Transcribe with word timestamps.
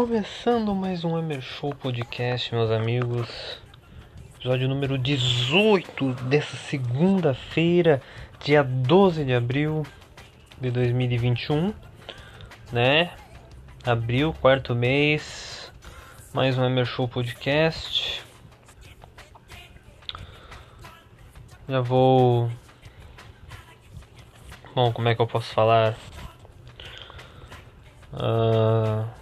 Começando 0.00 0.74
mais 0.74 1.04
um 1.04 1.18
Emer 1.18 1.42
Show 1.42 1.74
Podcast, 1.74 2.54
meus 2.54 2.70
amigos. 2.70 3.60
Episódio 4.34 4.66
número 4.66 4.96
18 4.96 6.14
dessa 6.24 6.56
segunda-feira, 6.56 8.00
dia 8.42 8.62
12 8.62 9.26
de 9.26 9.34
abril 9.34 9.84
de 10.58 10.70
2021, 10.70 11.74
né? 12.72 13.12
Abril, 13.84 14.34
quarto 14.40 14.74
mês. 14.74 15.70
Mais 16.32 16.56
um 16.56 16.64
Emer 16.64 16.86
Show 16.86 17.06
Podcast. 17.06 18.24
Já 21.68 21.82
vou. 21.82 22.50
Bom, 24.74 24.94
como 24.94 25.08
é 25.10 25.14
que 25.14 25.20
eu 25.20 25.26
posso 25.26 25.52
falar? 25.52 25.94
Uh 28.14 29.19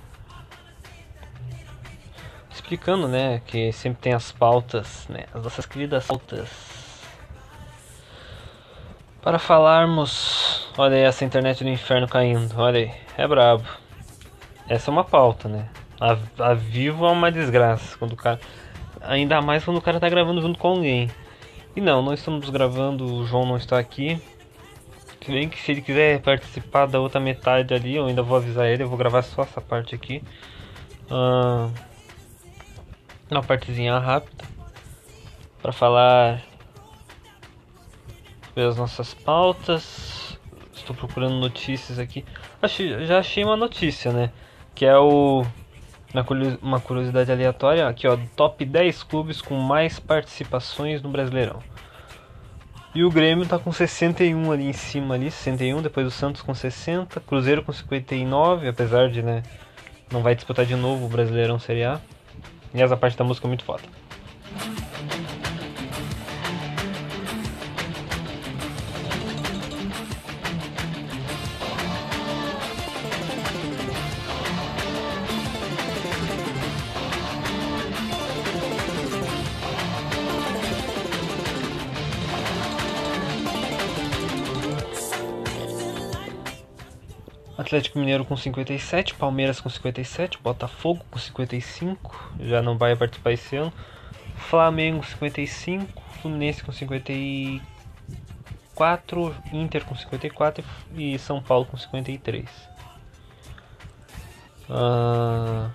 explicando, 2.69 3.09
né, 3.09 3.41
que 3.47 3.73
sempre 3.73 4.03
tem 4.03 4.13
as 4.13 4.31
pautas, 4.31 5.07
né, 5.09 5.25
as 5.33 5.43
nossas 5.43 5.65
queridas 5.65 6.07
pautas. 6.07 6.51
Para 9.23 9.39
falarmos, 9.39 10.69
olha 10.77 10.97
aí 10.97 11.03
essa 11.03 11.25
internet 11.25 11.65
do 11.65 11.71
inferno 11.71 12.07
caindo, 12.07 12.55
olha 12.59 12.81
aí, 12.81 12.91
é 13.17 13.27
brabo. 13.27 13.65
Essa 14.69 14.91
é 14.91 14.93
uma 14.93 15.03
pauta, 15.03 15.49
né? 15.49 15.67
A, 15.99 16.51
a 16.51 16.55
vivo 16.55 17.07
é 17.07 17.11
uma 17.11 17.33
desgraça 17.33 17.97
quando 17.97 18.13
o 18.13 18.17
cara, 18.17 18.39
ainda 19.01 19.41
mais 19.41 19.65
quando 19.65 19.79
o 19.79 19.83
cara 19.83 19.99
tá 19.99 20.09
gravando 20.09 20.43
junto 20.43 20.59
com 20.59 20.69
alguém. 20.69 21.11
E 21.75 21.81
não, 21.81 22.03
não 22.03 22.13
estamos 22.13 22.51
gravando, 22.51 23.05
o 23.05 23.27
João 23.27 23.47
não 23.47 23.57
está 23.57 23.79
aqui. 23.79 24.21
Se 25.25 25.33
bem 25.33 25.49
que 25.49 25.59
se 25.59 25.73
ele 25.73 25.81
quiser 25.81 26.21
participar 26.21 26.87
da 26.87 27.01
outra 27.01 27.19
metade 27.19 27.73
ali, 27.73 27.97
eu 27.97 28.07
ainda 28.07 28.23
vou 28.23 28.37
avisar 28.37 28.67
ele, 28.67 28.83
eu 28.83 28.89
vou 28.89 28.99
gravar 28.99 29.23
só 29.23 29.43
essa 29.43 29.61
parte 29.61 29.95
aqui. 29.95 30.23
Uh, 31.11 31.88
uma 33.31 33.43
partezinha 33.43 33.99
rápida 33.99 34.45
para 35.61 35.73
falar 35.73 36.43
sobre 38.47 38.65
as 38.65 38.77
nossas 38.77 39.15
pautas. 39.15 40.39
Estou 40.75 40.95
procurando 40.95 41.35
notícias 41.35 41.99
aqui. 41.99 42.25
Achei, 42.63 43.05
já 43.07 43.19
achei 43.19 43.45
uma 43.45 43.57
notícia, 43.57 44.13
né? 44.13 44.31
Que 44.75 44.87
é 44.87 44.97
o 44.97 45.45
uma 46.63 46.81
curiosidade 46.81 47.31
aleatória 47.31 47.87
aqui, 47.87 48.09
ó, 48.09 48.17
top 48.35 48.65
10 48.65 49.03
clubes 49.03 49.43
com 49.43 49.55
mais 49.57 50.01
participações 50.01 51.03
no 51.03 51.11
Brasileirão. 51.11 51.63
E 52.95 53.05
o 53.05 53.11
Grêmio 53.11 53.47
tá 53.47 53.59
com 53.59 53.71
61 53.71 54.51
ali 54.51 54.67
em 54.69 54.73
cima 54.73 55.15
ali, 55.15 55.31
61, 55.31 55.83
depois 55.83 56.07
o 56.07 56.11
Santos 56.11 56.41
com 56.41 56.55
60, 56.55 57.21
Cruzeiro 57.21 57.63
com 57.63 57.73
59, 57.73 58.69
apesar 58.69 59.11
de, 59.11 59.23
né, 59.23 59.43
não 60.11 60.23
vai 60.23 60.35
disputar 60.35 60.65
de 60.65 60.75
novo 60.75 61.05
o 61.05 61.09
Brasileirão 61.09 61.59
Série 61.59 61.85
A. 61.85 62.01
E 62.75 62.83
essa 62.83 62.97
parte 62.97 63.17
da 63.17 63.25
música 63.25 63.47
é 63.47 63.49
muito 63.49 63.65
foda. 63.65 63.83
Atlético 87.69 87.99
Mineiro 87.99 88.25
com 88.25 88.35
57, 88.35 89.15
Palmeiras 89.15 89.61
com 89.61 89.69
57, 89.69 90.39
Botafogo 90.39 91.05
com 91.11 91.19
55, 91.19 92.33
já 92.41 92.63
não 92.63 92.79
vai 92.79 92.97
participar 92.97 93.33
esse 93.33 93.57
ano. 93.57 93.71
Flamengo 94.37 95.05
55, 95.05 96.03
Fluminense 96.23 96.65
com 96.65 96.73
54, 96.73 99.37
Inter 99.53 99.85
com 99.85 99.95
54 99.95 100.65
e 100.97 101.19
São 101.19 101.43
Paulo 101.43 101.67
com 101.67 101.77
53. 101.77 102.49
Ah, 104.71 105.69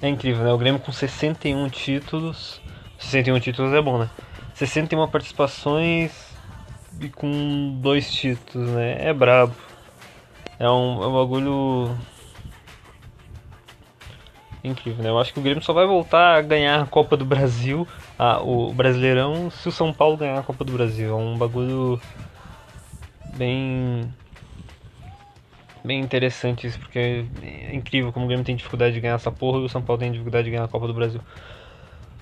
é 0.00 0.08
incrível, 0.08 0.44
né? 0.44 0.52
O 0.52 0.58
Grêmio 0.58 0.80
com 0.80 0.92
61 0.92 1.68
títulos. 1.68 2.62
61 2.96 3.40
títulos 3.40 3.74
é 3.74 3.82
bom, 3.82 3.98
né? 3.98 4.08
61 4.54 5.08
participações 5.08 6.12
e 7.00 7.08
com 7.08 7.76
dois 7.80 8.12
títulos, 8.12 8.70
né? 8.70 9.08
É 9.08 9.12
brabo. 9.12 9.71
É 10.62 10.70
um, 10.70 11.02
é 11.02 11.06
um 11.08 11.12
bagulho 11.12 11.90
incrível, 14.62 15.02
né? 15.02 15.10
Eu 15.10 15.18
acho 15.18 15.32
que 15.34 15.40
o 15.40 15.42
Grêmio 15.42 15.60
só 15.60 15.72
vai 15.72 15.84
voltar 15.84 16.36
a 16.36 16.40
ganhar 16.40 16.80
a 16.80 16.86
Copa 16.86 17.16
do 17.16 17.24
Brasil, 17.24 17.84
a, 18.16 18.40
o 18.40 18.72
Brasileirão, 18.72 19.50
se 19.50 19.66
o 19.68 19.72
São 19.72 19.92
Paulo 19.92 20.16
ganhar 20.16 20.38
a 20.38 20.42
Copa 20.44 20.62
do 20.62 20.72
Brasil. 20.72 21.10
É 21.10 21.14
um 21.16 21.36
bagulho 21.36 22.00
bem 23.36 24.08
bem 25.84 25.98
interessante 26.00 26.68
isso, 26.68 26.78
porque 26.78 27.26
é 27.42 27.74
incrível 27.74 28.12
como 28.12 28.26
o 28.26 28.28
Grêmio 28.28 28.44
tem 28.44 28.54
dificuldade 28.54 28.94
de 28.94 29.00
ganhar 29.00 29.16
essa 29.16 29.32
porra 29.32 29.58
e 29.58 29.64
o 29.64 29.68
São 29.68 29.82
Paulo 29.82 29.98
tem 29.98 30.12
dificuldade 30.12 30.44
de 30.44 30.52
ganhar 30.52 30.62
a 30.62 30.68
Copa 30.68 30.86
do 30.86 30.94
Brasil. 30.94 31.20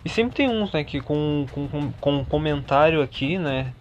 E 0.03 0.09
sempre 0.09 0.35
tem 0.35 0.49
uns, 0.49 0.73
né, 0.73 0.83
que 0.83 0.99
com, 0.99 1.45
com, 1.53 1.69
com, 1.69 1.93
com 1.93 2.17
um 2.17 2.25
comentário 2.25 3.03
aqui, 3.03 3.37
né, 3.37 3.75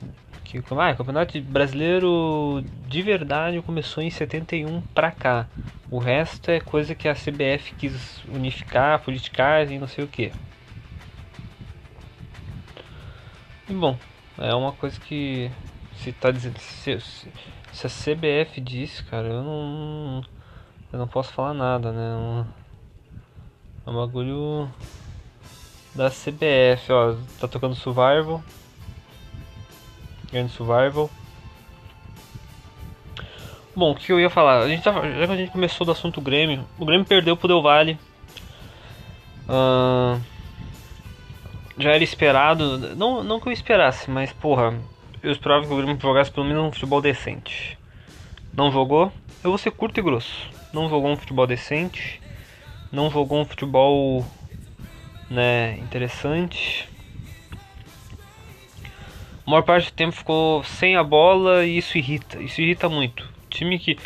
que 0.49 0.57
ah, 0.57 0.91
o 0.91 0.97
Campeonato 0.97 1.39
Brasileiro 1.41 2.63
de 2.87 3.01
verdade 3.03 3.61
começou 3.61 4.01
em 4.01 4.09
71 4.09 4.81
pra 4.95 5.11
cá. 5.11 5.47
O 5.91 5.99
resto 5.99 6.49
é 6.49 6.59
coisa 6.59 6.95
que 6.95 7.07
a 7.07 7.13
CBF 7.13 7.75
quis 7.77 8.23
unificar, 8.27 8.99
politicar 9.03 9.69
e 9.71 9.77
não 9.77 9.87
sei 9.87 10.03
o 10.03 10.07
que. 10.07 10.31
E 13.69 13.73
bom, 13.73 13.97
é 14.39 14.53
uma 14.55 14.71
coisa 14.71 14.99
que 14.99 15.51
se 15.97 16.11
tá 16.11 16.31
dizendo 16.31 16.57
se, 16.57 16.99
se, 16.99 17.85
a 17.85 17.89
CBF 17.89 18.59
disse, 18.59 19.03
cara, 19.03 19.27
eu 19.27 19.43
não 19.43 20.23
eu 20.91 20.97
não 20.97 21.07
posso 21.07 21.31
falar 21.31 21.53
nada, 21.53 21.91
né? 21.91 22.45
É 23.85 23.89
um 23.89 23.95
bagulho 23.95 24.67
da 25.93 26.09
CBF, 26.09 26.91
ó, 26.91 27.15
tá 27.39 27.47
tocando 27.47 27.75
Survival. 27.75 28.43
Grande 30.31 30.51
Survival. 30.51 31.09
Bom, 33.75 33.91
o 33.91 33.95
que 33.95 34.11
eu 34.11 34.19
ia 34.19 34.29
falar? 34.29 34.59
A 34.59 34.67
gente 34.67 34.83
tava, 34.83 35.09
já 35.09 35.25
que 35.25 35.33
a 35.33 35.37
gente 35.37 35.51
começou 35.51 35.85
do 35.85 35.91
assunto 35.91 36.19
Grêmio, 36.19 36.65
o 36.77 36.85
Grêmio 36.85 37.05
perdeu 37.05 37.37
pro 37.37 37.47
Del 37.47 37.61
Valle. 37.61 37.97
Uh, 39.47 40.19
já 41.77 41.91
era 41.91 42.03
esperado, 42.03 42.95
não, 42.95 43.23
não 43.23 43.39
que 43.39 43.47
eu 43.47 43.53
esperasse, 43.53 44.11
mas 44.11 44.33
porra, 44.33 44.77
eu 45.23 45.31
esperava 45.31 45.65
que 45.65 45.73
o 45.73 45.77
Grêmio 45.77 45.99
jogasse 45.99 46.31
pelo 46.31 46.45
menos 46.45 46.63
um 46.63 46.71
futebol 46.71 47.01
decente. 47.01 47.77
Não 48.53 48.71
jogou, 48.71 49.11
eu 49.43 49.51
vou 49.51 49.57
ser 49.57 49.71
curto 49.71 49.99
e 49.99 50.03
grosso. 50.03 50.47
Não 50.73 50.89
jogou 50.89 51.11
um 51.11 51.15
futebol 51.15 51.47
decente, 51.47 52.21
não 52.91 53.09
jogou 53.09 53.39
um 53.39 53.45
futebol 53.45 54.25
né, 55.29 55.77
interessante 55.77 56.89
a 59.49 59.51
maior 59.51 59.63
parte 59.63 59.85
do 59.85 59.95
tempo 59.95 60.11
ficou 60.11 60.63
sem 60.63 60.95
a 60.95 61.03
bola 61.03 61.65
e 61.65 61.79
isso 61.79 61.97
irrita. 61.97 62.39
Isso 62.39 62.61
irrita 62.61 62.87
muito. 62.87 63.27
Time 63.49 63.79
que. 63.79 63.97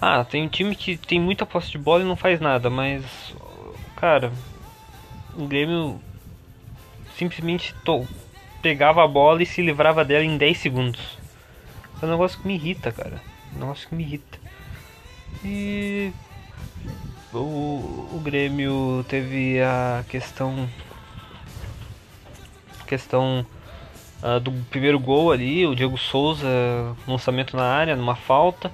Ah, 0.00 0.24
tem 0.24 0.42
um 0.42 0.48
time 0.48 0.74
que 0.74 0.96
tem 0.96 1.20
muita 1.20 1.44
posse 1.44 1.70
de 1.70 1.76
bola 1.76 2.02
e 2.02 2.06
não 2.06 2.16
faz 2.16 2.40
nada, 2.40 2.70
mas. 2.70 3.04
Cara, 3.94 4.32
o 5.36 5.46
Grêmio 5.46 6.00
simplesmente 7.14 7.74
to 7.84 8.08
pegava 8.62 9.04
a 9.04 9.06
bola 9.06 9.42
e 9.42 9.46
se 9.46 9.60
livrava 9.60 10.02
dela 10.02 10.24
em 10.24 10.38
10 10.38 10.56
segundos. 10.56 11.18
É 12.00 12.06
um 12.06 12.10
negócio 12.10 12.40
que 12.40 12.48
me 12.48 12.54
irrita, 12.54 12.90
cara. 12.90 13.20
É 13.52 13.56
um 13.56 13.60
negócio 13.60 13.86
que 13.90 13.94
me 13.94 14.02
irrita. 14.02 14.38
E 15.44 16.10
o, 17.34 18.08
o 18.14 18.20
Grêmio 18.24 19.04
teve 19.06 19.60
a 19.60 20.02
questão 20.08 20.66
questão 22.86 23.44
uh, 24.22 24.40
do 24.40 24.52
primeiro 24.70 24.98
gol 24.98 25.32
ali, 25.32 25.66
o 25.66 25.74
Diego 25.74 25.96
Souza, 25.96 26.46
lançamento 27.06 27.56
na 27.56 27.64
área, 27.64 27.96
numa 27.96 28.16
falta. 28.16 28.70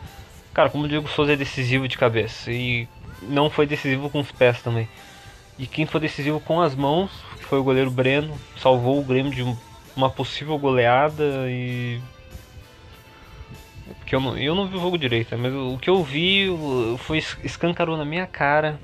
Cara, 0.52 0.68
como 0.68 0.84
o 0.84 0.88
Diego 0.88 1.08
Souza 1.08 1.32
é 1.32 1.36
decisivo 1.36 1.88
de 1.88 1.96
cabeça 1.96 2.50
e 2.50 2.86
não 3.22 3.48
foi 3.48 3.66
decisivo 3.66 4.10
com 4.10 4.20
os 4.20 4.30
pés 4.32 4.60
também. 4.62 4.88
E 5.58 5.66
quem 5.66 5.86
foi 5.86 6.00
decisivo 6.00 6.40
com 6.40 6.60
as 6.60 6.74
mãos 6.74 7.10
foi 7.40 7.58
o 7.58 7.64
goleiro 7.64 7.90
Breno, 7.90 8.34
salvou 8.56 8.98
o 8.98 9.04
Grêmio 9.04 9.32
de 9.32 9.44
uma 9.94 10.10
possível 10.10 10.58
goleada 10.58 11.24
e 11.48 12.00
porque 14.12 14.14
eu 14.14 14.20
não, 14.20 14.36
eu 14.36 14.54
não 14.54 14.66
vi 14.66 14.76
o 14.76 14.80
jogo 14.80 14.98
direito, 14.98 15.36
mas 15.38 15.52
o 15.54 15.78
que 15.78 15.88
eu 15.88 16.02
vi 16.02 16.46
foi 16.98 17.18
escancarou 17.18 17.96
na 17.96 18.04
minha 18.04 18.26
cara. 18.26 18.78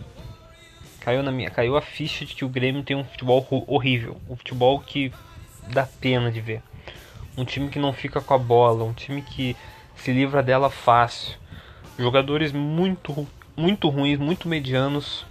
Caiu 1.00 1.22
na 1.22 1.30
minha, 1.30 1.50
caiu 1.50 1.76
a 1.76 1.80
ficha 1.80 2.24
de 2.24 2.34
que 2.34 2.44
o 2.44 2.48
Grêmio 2.48 2.82
tem 2.82 2.96
um 2.96 3.04
futebol 3.04 3.46
horrível, 3.66 4.20
um 4.28 4.36
futebol 4.36 4.80
que 4.80 5.12
dá 5.72 5.86
pena 5.86 6.30
de 6.30 6.40
ver. 6.40 6.62
Um 7.36 7.44
time 7.44 7.68
que 7.68 7.78
não 7.78 7.92
fica 7.92 8.20
com 8.20 8.34
a 8.34 8.38
bola, 8.38 8.84
um 8.84 8.92
time 8.92 9.22
que 9.22 9.56
se 9.96 10.12
livra 10.12 10.42
dela 10.42 10.70
fácil. 10.70 11.36
Jogadores 11.98 12.52
muito 12.52 13.26
muito 13.56 13.88
ruins, 13.88 14.18
muito 14.18 14.48
medianos, 14.48 15.26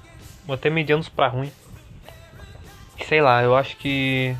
ou 0.47 0.53
até 0.53 0.69
medianos 0.69 1.07
para 1.07 1.29
ruim. 1.29 1.51
Sei 3.07 3.21
lá, 3.21 3.41
eu 3.41 3.55
acho 3.55 3.77
que 3.77 4.35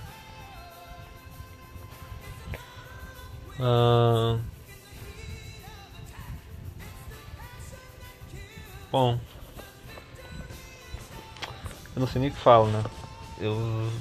uh... 3.60 4.40
Bom, 8.92 9.20
eu 11.96 12.00
não 12.00 12.08
sei 12.08 12.22
nem 12.22 12.30
o 12.30 12.34
que 12.34 12.40
falo, 12.40 12.68
né? 12.68 12.84
Eu, 13.40 13.92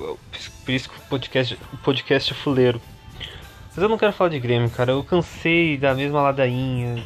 eu, 0.00 0.18
por 0.66 0.72
isso 0.72 0.90
que 0.90 0.98
o 0.98 1.02
podcast, 1.02 1.58
o 1.72 1.76
podcast 1.76 2.32
é 2.32 2.34
fuleiro. 2.34 2.82
Mas 3.68 3.78
eu 3.78 3.88
não 3.88 3.96
quero 3.96 4.12
falar 4.12 4.30
de 4.30 4.40
Grêmio, 4.40 4.68
cara. 4.68 4.90
Eu 4.90 5.04
cansei 5.04 5.78
da 5.78 5.94
mesma 5.94 6.20
ladainha. 6.20 7.04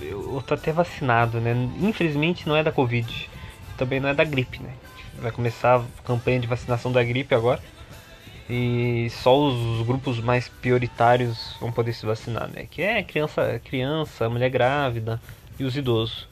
Eu, 0.00 0.34
eu 0.34 0.42
tô 0.42 0.54
até 0.54 0.72
vacinado, 0.72 1.40
né? 1.40 1.52
Infelizmente 1.80 2.48
não 2.48 2.56
é 2.56 2.64
da 2.64 2.72
Covid. 2.72 3.30
Também 3.78 4.00
não 4.00 4.08
é 4.08 4.14
da 4.14 4.24
gripe, 4.24 4.60
né? 4.60 4.72
Vai 5.20 5.30
começar 5.30 5.76
a 5.76 6.02
campanha 6.02 6.40
de 6.40 6.48
vacinação 6.48 6.90
da 6.90 7.04
gripe 7.04 7.32
agora. 7.32 7.62
E 8.48 9.08
só 9.10 9.38
os 9.38 9.86
grupos 9.86 10.18
mais 10.18 10.48
prioritários 10.48 11.54
vão 11.60 11.70
poder 11.70 11.92
se 11.92 12.04
vacinar, 12.04 12.48
né? 12.48 12.66
Que 12.68 12.82
é 12.82 13.02
criança, 13.04 13.60
criança, 13.64 14.28
mulher 14.28 14.50
grávida 14.50 15.22
e 15.60 15.64
os 15.64 15.76
idosos 15.76 16.28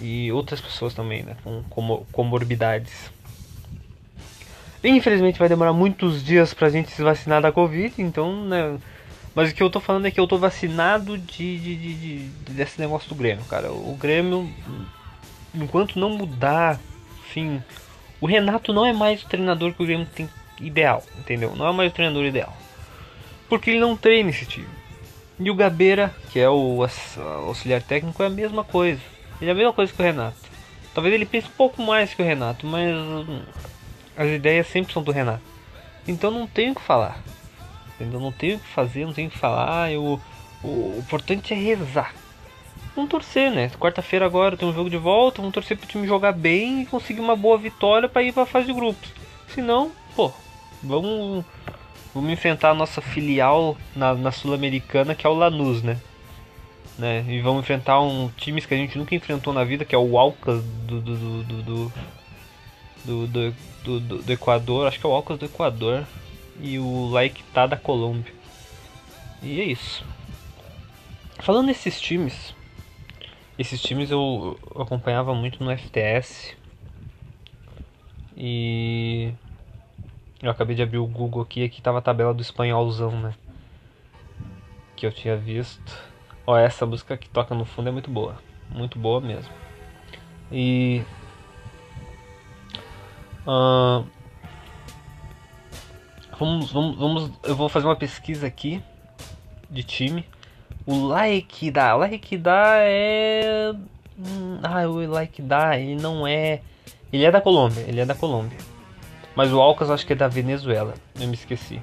e 0.00 0.30
outras 0.32 0.60
pessoas 0.60 0.94
também, 0.94 1.22
né, 1.22 1.36
com 1.70 2.04
comorbidades. 2.12 3.10
Infelizmente 4.82 5.38
vai 5.38 5.48
demorar 5.48 5.72
muitos 5.72 6.24
dias 6.24 6.54
pra 6.54 6.68
gente 6.68 6.90
se 6.90 7.02
vacinar 7.02 7.42
da 7.42 7.50
Covid, 7.50 7.94
então, 7.98 8.44
né, 8.44 8.78
mas 9.36 9.50
o 9.50 9.54
que 9.54 9.62
eu 9.62 9.68
tô 9.68 9.80
falando 9.80 10.06
é 10.06 10.10
que 10.10 10.18
eu 10.18 10.26
tô 10.26 10.38
vacinado 10.38 11.18
de, 11.18 11.58
de, 11.58 11.76
de, 11.76 11.94
de 11.94 12.52
desse 12.52 12.80
negócio 12.80 13.06
do 13.06 13.14
Grêmio, 13.14 13.44
cara. 13.44 13.70
O 13.70 13.94
Grêmio, 14.00 14.50
enquanto 15.54 15.98
não 15.98 16.08
mudar, 16.08 16.80
enfim, 17.20 17.62
o 18.18 18.26
Renato 18.26 18.72
não 18.72 18.86
é 18.86 18.94
mais 18.94 19.22
o 19.22 19.28
treinador 19.28 19.74
que 19.74 19.82
o 19.82 19.86
Grêmio 19.86 20.06
tem 20.06 20.26
ideal, 20.58 21.04
entendeu? 21.18 21.54
Não 21.54 21.68
é 21.68 21.72
mais 21.72 21.92
o 21.92 21.94
treinador 21.94 22.24
ideal. 22.24 22.56
Porque 23.46 23.68
ele 23.68 23.78
não 23.78 23.94
treina 23.94 24.30
esse 24.30 24.46
time. 24.46 24.68
E 25.38 25.50
o 25.50 25.54
Gabeira, 25.54 26.14
que 26.32 26.40
é 26.40 26.48
o 26.48 26.82
auxiliar 27.46 27.82
técnico, 27.82 28.22
é 28.22 28.26
a 28.26 28.30
mesma 28.30 28.64
coisa. 28.64 29.02
Ele 29.38 29.50
é 29.50 29.52
a 29.52 29.56
mesma 29.56 29.74
coisa 29.74 29.92
que 29.92 30.00
o 30.00 30.04
Renato. 30.04 30.38
Talvez 30.94 31.14
ele 31.14 31.26
pense 31.26 31.46
um 31.46 31.56
pouco 31.58 31.82
mais 31.82 32.14
que 32.14 32.22
o 32.22 32.24
Renato, 32.24 32.66
mas 32.66 32.90
hum, 32.96 33.42
as 34.16 34.28
ideias 34.28 34.66
sempre 34.66 34.92
são 34.92 35.02
do 35.02 35.12
Renato. 35.12 35.42
Então 36.06 36.30
não 36.30 36.46
tenho 36.46 36.72
o 36.72 36.74
que 36.74 36.82
falar. 36.82 37.20
Entendeu? 37.94 38.20
Não 38.20 38.32
tenho 38.32 38.56
o 38.56 38.60
que 38.60 38.68
fazer, 38.68 39.04
não 39.04 39.12
tenho 39.12 39.28
o 39.28 39.30
que 39.30 39.38
falar. 39.38 39.90
Eu, 39.90 40.20
o, 40.62 40.68
o 40.68 40.96
importante 40.98 41.52
é 41.52 41.56
rezar. 41.56 42.14
Vamos 42.94 43.10
torcer, 43.10 43.50
né? 43.50 43.70
Quarta-feira 43.78 44.24
agora 44.24 44.56
tem 44.56 44.68
um 44.68 44.74
jogo 44.74 44.88
de 44.88 44.96
volta. 44.96 45.38
Vamos 45.38 45.54
torcer 45.54 45.76
pro 45.76 45.86
time 45.86 46.06
jogar 46.06 46.32
bem 46.32 46.82
e 46.82 46.86
conseguir 46.86 47.20
uma 47.20 47.36
boa 47.36 47.58
vitória 47.58 48.08
para 48.08 48.22
ir 48.22 48.32
pra 48.32 48.46
fase 48.46 48.66
de 48.66 48.72
grupos. 48.72 49.10
Se 49.48 49.60
não, 49.60 49.92
pô, 50.14 50.32
vamos, 50.82 51.44
vamos 52.14 52.30
enfrentar 52.30 52.70
a 52.70 52.74
nossa 52.74 53.00
filial 53.00 53.76
na, 53.94 54.14
na 54.14 54.32
Sul-Americana 54.32 55.14
que 55.14 55.26
é 55.26 55.30
o 55.30 55.34
Lanús, 55.34 55.82
né? 55.82 55.98
né? 56.98 57.24
E 57.28 57.40
vamos 57.40 57.62
enfrentar 57.62 58.00
um 58.00 58.28
times 58.36 58.66
que 58.66 58.74
a 58.74 58.76
gente 58.76 58.96
nunca 58.98 59.14
enfrentou 59.14 59.52
na 59.52 59.64
vida, 59.64 59.84
que 59.84 59.94
é 59.94 59.98
o 59.98 60.18
Alcas 60.18 60.62
do 60.86 61.00
do 61.00 61.16
do 61.16 61.62
do, 61.62 61.92
do, 63.06 63.26
do, 63.26 63.54
do, 63.84 64.22
do 64.22 64.32
Equador, 64.32 64.86
acho 64.86 64.98
que 64.98 65.06
é 65.06 65.08
o 65.08 65.12
Alcas 65.12 65.38
do 65.38 65.46
Equador 65.46 66.04
e 66.60 66.78
o 66.78 67.08
Laiktá 67.08 67.66
da 67.66 67.76
Colômbia. 67.76 68.32
E 69.42 69.60
é 69.60 69.64
isso. 69.64 70.04
Falando 71.38 71.66
nesses 71.66 72.00
times, 72.00 72.54
esses 73.58 73.80
times 73.80 74.10
eu 74.10 74.58
acompanhava 74.74 75.34
muito 75.34 75.62
no 75.62 75.76
FTS 75.76 76.56
e 78.36 79.32
eu 80.42 80.50
acabei 80.50 80.76
de 80.76 80.82
abrir 80.82 80.98
o 80.98 81.06
Google 81.06 81.42
aqui, 81.42 81.64
aqui 81.64 81.80
tava 81.80 81.98
a 81.98 82.02
tabela 82.02 82.34
do 82.34 82.42
espanholzão, 82.42 83.12
né? 83.12 83.34
Que 84.94 85.06
eu 85.06 85.12
tinha 85.12 85.36
visto. 85.36 85.96
Ó, 86.46 86.56
essa 86.56 86.84
música 86.84 87.16
que 87.16 87.28
toca 87.28 87.54
no 87.54 87.64
fundo 87.64 87.88
é 87.88 87.92
muito 87.92 88.10
boa. 88.10 88.36
Muito 88.70 88.98
boa 88.98 89.20
mesmo. 89.20 89.52
E. 90.50 91.02
Uh, 93.46 94.04
vamos, 96.38 96.72
vamos, 96.72 96.96
vamos. 96.98 97.30
Eu 97.44 97.54
vou 97.54 97.68
fazer 97.68 97.86
uma 97.86 97.96
pesquisa 97.96 98.46
aqui 98.46 98.82
de 99.70 99.82
time. 99.82 100.26
O 100.84 101.06
like 101.06 101.70
da. 101.70 101.94
Like 101.94 102.36
da 102.36 102.76
é. 102.78 103.72
Hum, 104.18 104.58
ah, 104.62 104.88
o 104.88 105.06
like 105.06 105.40
da, 105.42 105.78
ele 105.78 106.00
não 106.00 106.26
é. 106.26 106.60
Ele 107.12 107.24
é 107.24 107.30
da 107.30 107.40
Colômbia. 107.40 107.84
Ele 107.86 108.00
é 108.00 108.04
da 108.04 108.14
Colômbia. 108.14 108.58
Mas 109.34 109.52
o 109.52 109.60
Alcas 109.60 109.90
acho 109.90 110.06
que 110.06 110.12
é 110.12 110.16
da 110.16 110.28
Venezuela. 110.28 110.94
Eu 111.18 111.28
me 111.28 111.34
esqueci. 111.34 111.80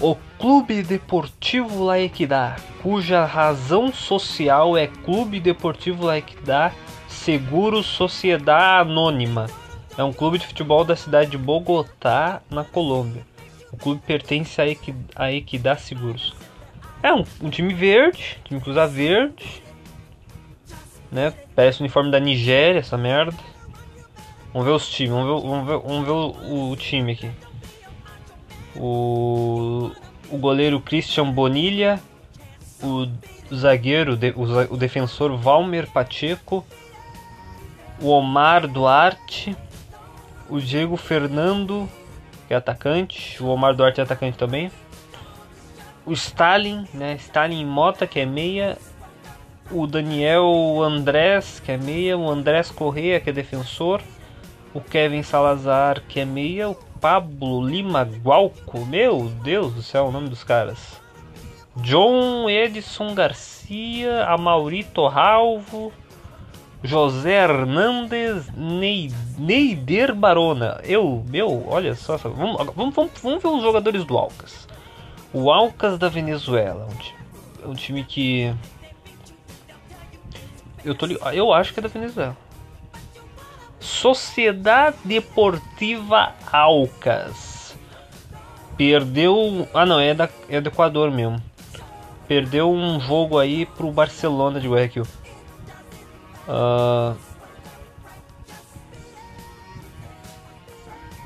O 0.00 0.16
Clube 0.38 0.82
Deportivo 0.82 1.84
La 1.84 2.00
Equidad, 2.00 2.60
cuja 2.82 3.24
razão 3.24 3.92
social 3.92 4.76
é 4.76 4.88
Clube 4.88 5.38
Deportivo 5.38 6.06
La 6.06 6.18
Equidad 6.18 6.72
Seguro 7.06 7.84
Sociedade 7.84 8.90
Anônima, 8.90 9.46
é 9.96 10.04
um 10.04 10.12
clube 10.12 10.38
de 10.38 10.46
futebol 10.46 10.84
da 10.84 10.96
cidade 10.96 11.30
de 11.30 11.38
Bogotá, 11.38 12.40
na 12.50 12.64
Colômbia. 12.64 13.24
O 13.72 13.76
clube 13.76 14.02
pertence 14.06 14.60
a 15.14 15.32
Equidad 15.32 15.80
Seguros. 15.80 16.34
É 17.02 17.12
um, 17.12 17.24
um 17.40 17.50
time 17.50 17.74
verde, 17.74 18.38
time 18.44 18.60
cruza 18.60 18.86
verde, 18.86 19.62
né? 21.10 21.32
Parece 21.54 21.80
o 21.80 21.82
uniforme 21.82 22.10
da 22.10 22.20
Nigéria, 22.20 22.78
essa 22.78 22.96
merda. 22.96 23.36
Vamos 24.52 24.66
ver 24.66 24.74
os 24.74 24.88
times, 24.88 25.12
vamos 25.12 25.42
ver, 25.42 25.48
vamos 25.48 25.66
ver, 25.66 25.78
vamos 25.78 26.04
ver 26.04 26.12
o, 26.12 26.70
o 26.70 26.76
time 26.76 27.12
aqui 27.12 27.30
o, 28.76 29.90
o 30.30 30.38
goleiro 30.38 30.80
Christian 30.80 31.30
Bonilha, 31.30 32.00
o 32.82 33.06
zagueiro, 33.54 34.18
o, 34.70 34.76
defensor 34.76 35.36
Valmer 35.36 35.86
Pacheco, 35.90 36.64
o 38.00 38.08
Omar 38.08 38.66
Duarte, 38.66 39.56
o 40.52 40.60
Diego 40.60 40.98
Fernando, 40.98 41.88
que 42.46 42.52
é 42.52 42.56
atacante, 42.58 43.42
o 43.42 43.46
Omar 43.46 43.74
Duarte 43.74 44.00
é 44.00 44.02
atacante 44.02 44.36
também, 44.36 44.70
o 46.04 46.12
Stalin, 46.12 46.86
né, 46.92 47.14
Stalin 47.14 47.64
Mota, 47.64 48.06
que 48.06 48.20
é 48.20 48.26
meia, 48.26 48.76
o 49.70 49.86
Daniel 49.86 50.82
Andrés, 50.82 51.58
que 51.58 51.72
é 51.72 51.78
meia, 51.78 52.18
o 52.18 52.28
Andrés 52.28 52.70
Correa, 52.70 53.18
que 53.18 53.30
é 53.30 53.32
defensor, 53.32 54.02
o 54.74 54.80
Kevin 54.82 55.22
Salazar, 55.22 56.02
que 56.06 56.20
é 56.20 56.26
meia, 56.26 56.68
o 56.68 56.74
Pablo 57.00 57.66
Lima 57.66 58.02
Gualco, 58.02 58.84
meu 58.84 59.32
Deus 59.42 59.72
do 59.72 59.82
céu, 59.82 60.08
o 60.08 60.12
nome 60.12 60.28
dos 60.28 60.44
caras. 60.44 61.00
John 61.76 62.50
Edson 62.50 63.14
Garcia, 63.14 64.26
Amaurito 64.26 65.06
Ralvo, 65.06 65.90
José 66.82 67.44
Hernandes, 67.44 68.50
Neider 69.38 70.14
Barona. 70.14 70.80
Eu, 70.82 71.24
meu, 71.28 71.66
olha 71.68 71.94
só, 71.94 72.16
vamos, 72.16 72.66
vamos, 72.74 72.94
vamos, 72.94 73.42
ver 73.42 73.48
os 73.48 73.62
jogadores 73.62 74.04
do 74.04 74.18
Alcas. 74.18 74.66
O 75.32 75.50
Alcas 75.50 75.98
da 75.98 76.08
Venezuela, 76.08 76.88
um 76.90 76.96
time, 76.96 77.18
um 77.64 77.74
time 77.74 78.04
que 78.04 78.54
eu 80.84 80.94
tô 80.94 81.06
eu 81.06 81.52
acho 81.52 81.72
que 81.72 81.80
é 81.80 81.82
da 81.82 81.88
Venezuela. 81.88 82.36
Sociedade 83.78 84.96
Deportiva 85.04 86.32
Alcas. 86.50 87.76
perdeu. 88.76 89.68
Ah, 89.72 89.86
não, 89.86 90.00
é, 90.00 90.14
da, 90.14 90.28
é 90.48 90.60
do 90.60 90.68
Equador 90.68 91.10
mesmo. 91.10 91.40
Perdeu 92.26 92.70
um 92.70 92.98
jogo 93.00 93.38
aí 93.38 93.66
pro 93.66 93.90
Barcelona 93.92 94.60
de 94.60 94.68
Guayaquil. 94.68 95.06
Uh... 96.52 97.16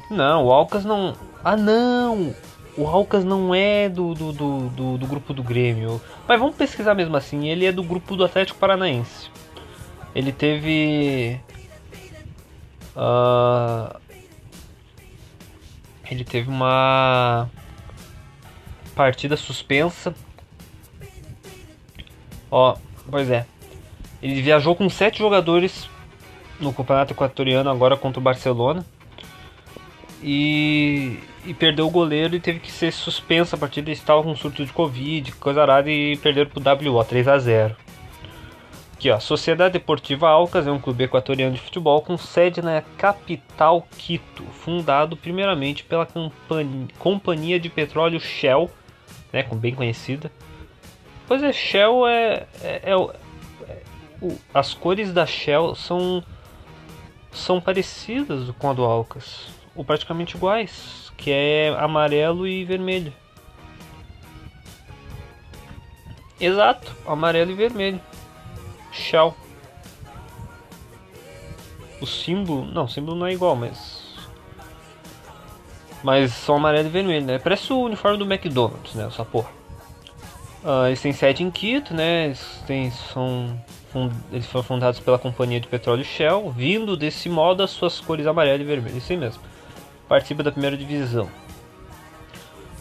Não, 0.08 0.46
o 0.46 0.52
Alcas 0.52 0.84
não. 0.84 1.16
Ah, 1.44 1.56
não! 1.56 2.32
O 2.76 2.86
Alcas 2.86 3.24
não 3.24 3.54
é 3.54 3.88
do, 3.88 4.14
do, 4.14 4.32
do, 4.32 4.68
do, 4.68 4.98
do 4.98 5.06
grupo 5.06 5.34
do 5.34 5.42
Grêmio. 5.42 6.00
Mas 6.28 6.38
vamos 6.38 6.54
pesquisar 6.54 6.94
mesmo 6.94 7.16
assim. 7.16 7.48
Ele 7.48 7.64
é 7.64 7.72
do 7.72 7.82
grupo 7.82 8.14
do 8.14 8.24
Atlético 8.24 8.58
Paranaense. 8.58 9.30
Ele 10.14 10.30
teve. 10.30 11.40
Uh, 12.94 13.98
ele 16.08 16.24
teve 16.24 16.48
uma 16.48 17.50
partida 18.94 19.36
suspensa. 19.36 20.14
Ó, 22.50 22.76
pois 23.10 23.30
é. 23.30 23.46
Ele 24.22 24.40
viajou 24.42 24.74
com 24.74 24.88
sete 24.88 25.18
jogadores 25.18 25.88
no 26.60 26.72
campeonato 26.72 27.12
equatoriano 27.12 27.70
agora 27.70 27.96
contra 27.96 28.20
o 28.20 28.22
Barcelona. 28.22 28.84
E, 30.22 31.18
e 31.44 31.52
perdeu 31.52 31.86
o 31.86 31.90
goleiro 31.90 32.34
e 32.34 32.40
teve 32.40 32.58
que 32.58 32.72
ser 32.72 32.92
suspensa 32.92 33.56
a 33.56 33.58
partida. 33.58 33.90
Eles 33.90 33.98
estavam 33.98 34.22
com 34.22 34.30
um 34.30 34.36
surto 34.36 34.64
de 34.64 34.72
Covid, 34.72 35.32
coisa 35.32 35.62
arada, 35.62 35.90
e 35.90 36.16
perderam 36.16 36.50
pro 36.50 36.90
WO 36.90 37.04
3 37.04 37.28
a 37.28 37.38
0 37.38 37.76
Aqui, 38.94 39.10
ó, 39.10 39.20
Sociedade 39.20 39.74
Deportiva 39.74 40.26
Alcas 40.26 40.66
é 40.66 40.72
um 40.72 40.78
clube 40.78 41.04
equatoriano 41.04 41.54
de 41.54 41.60
futebol 41.60 42.00
com 42.00 42.16
sede 42.16 42.62
na 42.62 42.82
capital 42.96 43.86
Quito, 43.98 44.42
fundado 44.44 45.18
primeiramente 45.18 45.84
pela 45.84 46.08
Companhia 46.98 47.60
de 47.60 47.68
Petróleo 47.68 48.18
Shell, 48.18 48.70
né, 49.30 49.46
bem 49.56 49.74
conhecida. 49.74 50.32
Pois 51.28 51.42
é, 51.42 51.52
Shell 51.52 52.06
é, 52.06 52.46
é, 52.62 52.80
é, 52.84 52.94
as 54.52 54.74
cores 54.74 55.12
da 55.12 55.26
Shell 55.26 55.74
são 55.74 56.22
são 57.32 57.60
parecidas 57.60 58.50
com 58.58 58.70
a 58.70 58.72
do 58.72 58.82
Alcas, 58.82 59.48
ou 59.74 59.84
praticamente 59.84 60.36
iguais, 60.36 61.12
que 61.16 61.30
é 61.30 61.74
amarelo 61.78 62.46
e 62.46 62.64
vermelho. 62.64 63.12
Exato, 66.40 66.94
amarelo 67.06 67.50
e 67.50 67.54
vermelho. 67.54 68.00
Shell. 68.92 69.34
O 72.00 72.06
símbolo. 72.06 72.64
Não, 72.64 72.84
o 72.84 72.88
símbolo 72.88 73.16
não 73.16 73.26
é 73.26 73.32
igual, 73.32 73.56
mas. 73.56 74.04
Mas 76.02 76.32
são 76.32 76.56
amarelo 76.56 76.88
e 76.88 76.90
vermelho, 76.90 77.26
né? 77.26 77.38
Parece 77.38 77.72
o 77.72 77.80
uniforme 77.80 78.18
do 78.18 78.24
McDonald's, 78.24 78.94
né? 78.94 79.06
Essa 79.06 79.24
porra. 79.24 79.50
Uh, 80.62 80.86
eles 80.86 81.00
têm 81.00 81.12
sede 81.12 81.42
em 81.42 81.50
Quito, 81.50 81.94
né? 81.94 82.26
Eles, 82.26 82.62
têm, 82.66 82.90
são, 82.90 83.58
eles 84.32 84.46
foram 84.46 84.64
fundados 84.64 85.00
pela 85.00 85.18
companhia 85.18 85.60
de 85.60 85.68
petróleo 85.68 86.04
Shell, 86.04 86.50
vindo 86.50 86.96
desse 86.96 87.28
modo 87.28 87.62
as 87.62 87.70
suas 87.70 88.00
cores 88.00 88.26
amarelo 88.26 88.62
e 88.62 88.66
vermelho. 88.66 88.96
Isso 88.96 89.12
aí 89.12 89.18
mesmo. 89.18 89.42
Participa 90.08 90.42
da 90.42 90.52
primeira 90.52 90.76
divisão. 90.76 91.28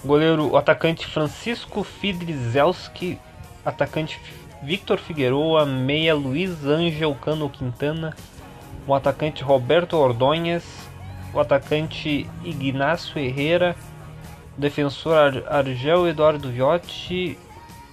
O 0.04 0.08
goleiro, 0.08 0.52
o 0.52 0.58
atacante 0.58 1.08
Francisco 1.08 1.84
Fidrizelski, 1.84 3.18
atacante 3.66 4.20
Victor 4.62 4.98
Figueroa, 5.00 5.66
meia 5.66 6.14
Luiz 6.14 6.66
Angel 6.66 7.16
Cano 7.16 7.50
Quintana, 7.50 8.16
o 8.88 8.94
atacante 8.94 9.44
Roberto 9.44 9.98
Ordonhas, 9.98 10.64
o 11.34 11.40
atacante 11.40 12.30
Ignacio 12.44 13.20
Herrera, 13.20 13.76
o 14.58 14.62
defensor 14.62 15.44
Argel 15.48 16.08
Eduardo 16.08 16.50
Viotti, 16.50 17.38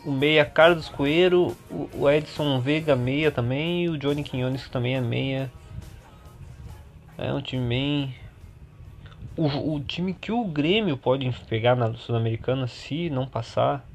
o 0.04 0.10
meia 0.10 0.44
Carlos 0.44 0.88
Coelho, 0.88 1.56
o 1.70 2.10
Edson 2.10 2.60
Vega 2.60 2.96
meia 2.96 3.30
também, 3.30 3.84
e 3.84 3.88
o 3.88 3.98
Johnny 3.98 4.22
Quinones 4.22 4.64
que 4.64 4.70
também 4.70 4.96
é 4.96 5.00
meia. 5.00 5.50
É 7.16 7.32
um 7.32 7.40
time 7.40 7.68
bem. 7.68 8.14
O, 9.36 9.74
o 9.74 9.80
time 9.80 10.12
que 10.12 10.32
o 10.32 10.44
Grêmio 10.44 10.96
pode 10.96 11.30
pegar 11.48 11.74
na 11.74 11.94
Sul-Americana 11.94 12.66
se 12.66 13.08
não 13.08 13.26
passar 13.26 13.86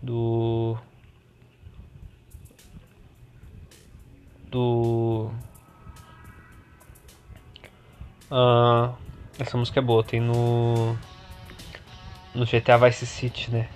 do 0.00 0.76
do. 4.52 5.30
Uh, 8.30 8.94
essa 9.38 9.56
música 9.56 9.80
é 9.80 9.82
boa, 9.82 10.04
tem 10.04 10.20
no. 10.20 10.96
No 12.34 12.46
GTA 12.46 12.78
Vice 12.78 13.06
City, 13.06 13.50
né? 13.50 13.68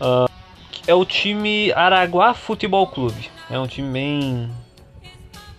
Uh, 0.00 0.30
é 0.86 0.94
o 0.94 1.04
time 1.04 1.72
Araguá 1.72 2.34
Futebol 2.34 2.86
Clube. 2.86 3.30
É 3.50 3.58
um 3.58 3.66
time 3.66 3.90
bem. 3.90 4.50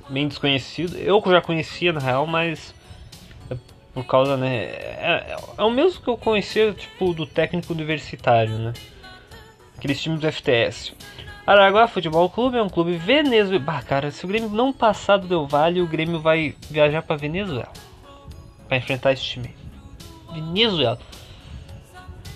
bem 0.09 0.27
desconhecido. 0.27 0.97
Eu 0.97 1.21
já 1.25 1.41
conhecia 1.41 1.93
na 1.93 1.99
real, 1.99 2.25
mas. 2.27 2.73
É 3.49 3.57
por 3.93 4.05
causa, 4.05 4.37
né? 4.37 4.55
É, 4.55 5.35
é, 5.35 5.37
é 5.57 5.63
o 5.63 5.71
mesmo 5.71 6.01
que 6.01 6.07
eu 6.07 6.17
conhecia, 6.17 6.73
tipo, 6.73 7.13
do 7.13 7.25
técnico 7.25 7.73
universitário, 7.73 8.57
né? 8.57 8.73
Aqueles 9.77 10.01
times 10.01 10.19
do 10.19 10.31
FTS. 10.31 10.93
Araguá 11.45 11.87
Futebol 11.87 12.29
Clube 12.29 12.57
é 12.57 12.63
um 12.63 12.69
clube 12.69 12.97
venezuelano. 12.97 13.59
Bah, 13.65 13.81
cara, 13.81 14.11
se 14.11 14.25
o 14.25 14.27
Grêmio 14.27 14.49
não 14.49 14.73
passar 14.73 15.17
do 15.17 15.27
Del 15.27 15.47
Valle, 15.47 15.81
o 15.81 15.87
Grêmio 15.87 16.19
vai 16.19 16.55
viajar 16.69 17.01
para 17.01 17.15
Venezuela 17.15 17.71
para 18.67 18.77
enfrentar 18.77 19.13
esse 19.13 19.23
time. 19.23 19.55
Venezuela. 20.33 20.99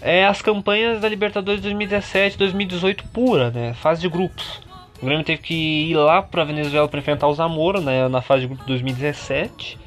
É 0.01 0.25
as 0.25 0.41
campanhas 0.41 0.99
da 0.99 1.07
Libertadores 1.07 1.61
2017, 1.61 2.37
2018 2.37 3.03
pura, 3.09 3.51
né? 3.51 3.73
Fase 3.75 4.01
de 4.01 4.09
grupos. 4.09 4.61
O 5.01 5.05
Grêmio 5.05 5.23
teve 5.23 5.41
que 5.41 5.53
ir 5.53 5.95
lá 5.95 6.21
para 6.21 6.43
Venezuela 6.43 6.87
para 6.87 6.99
enfrentar 6.99 7.27
o 7.27 7.33
Zamora, 7.33 7.81
né, 7.81 8.07
na 8.07 8.21
fase 8.21 8.41
de 8.41 8.47
grupo 8.47 8.63
2017. 8.65 9.77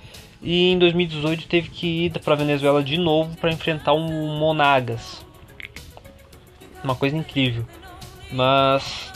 E 0.42 0.72
em 0.72 0.78
2018 0.78 1.46
teve 1.46 1.68
que 1.68 2.06
ir 2.06 2.18
para 2.20 2.34
Venezuela 2.34 2.82
de 2.82 2.98
novo 2.98 3.36
para 3.36 3.52
enfrentar 3.52 3.92
o 3.92 4.00
Monagas. 4.00 5.24
Uma 6.82 6.94
coisa 6.94 7.16
incrível. 7.16 7.64
Mas 8.32 9.12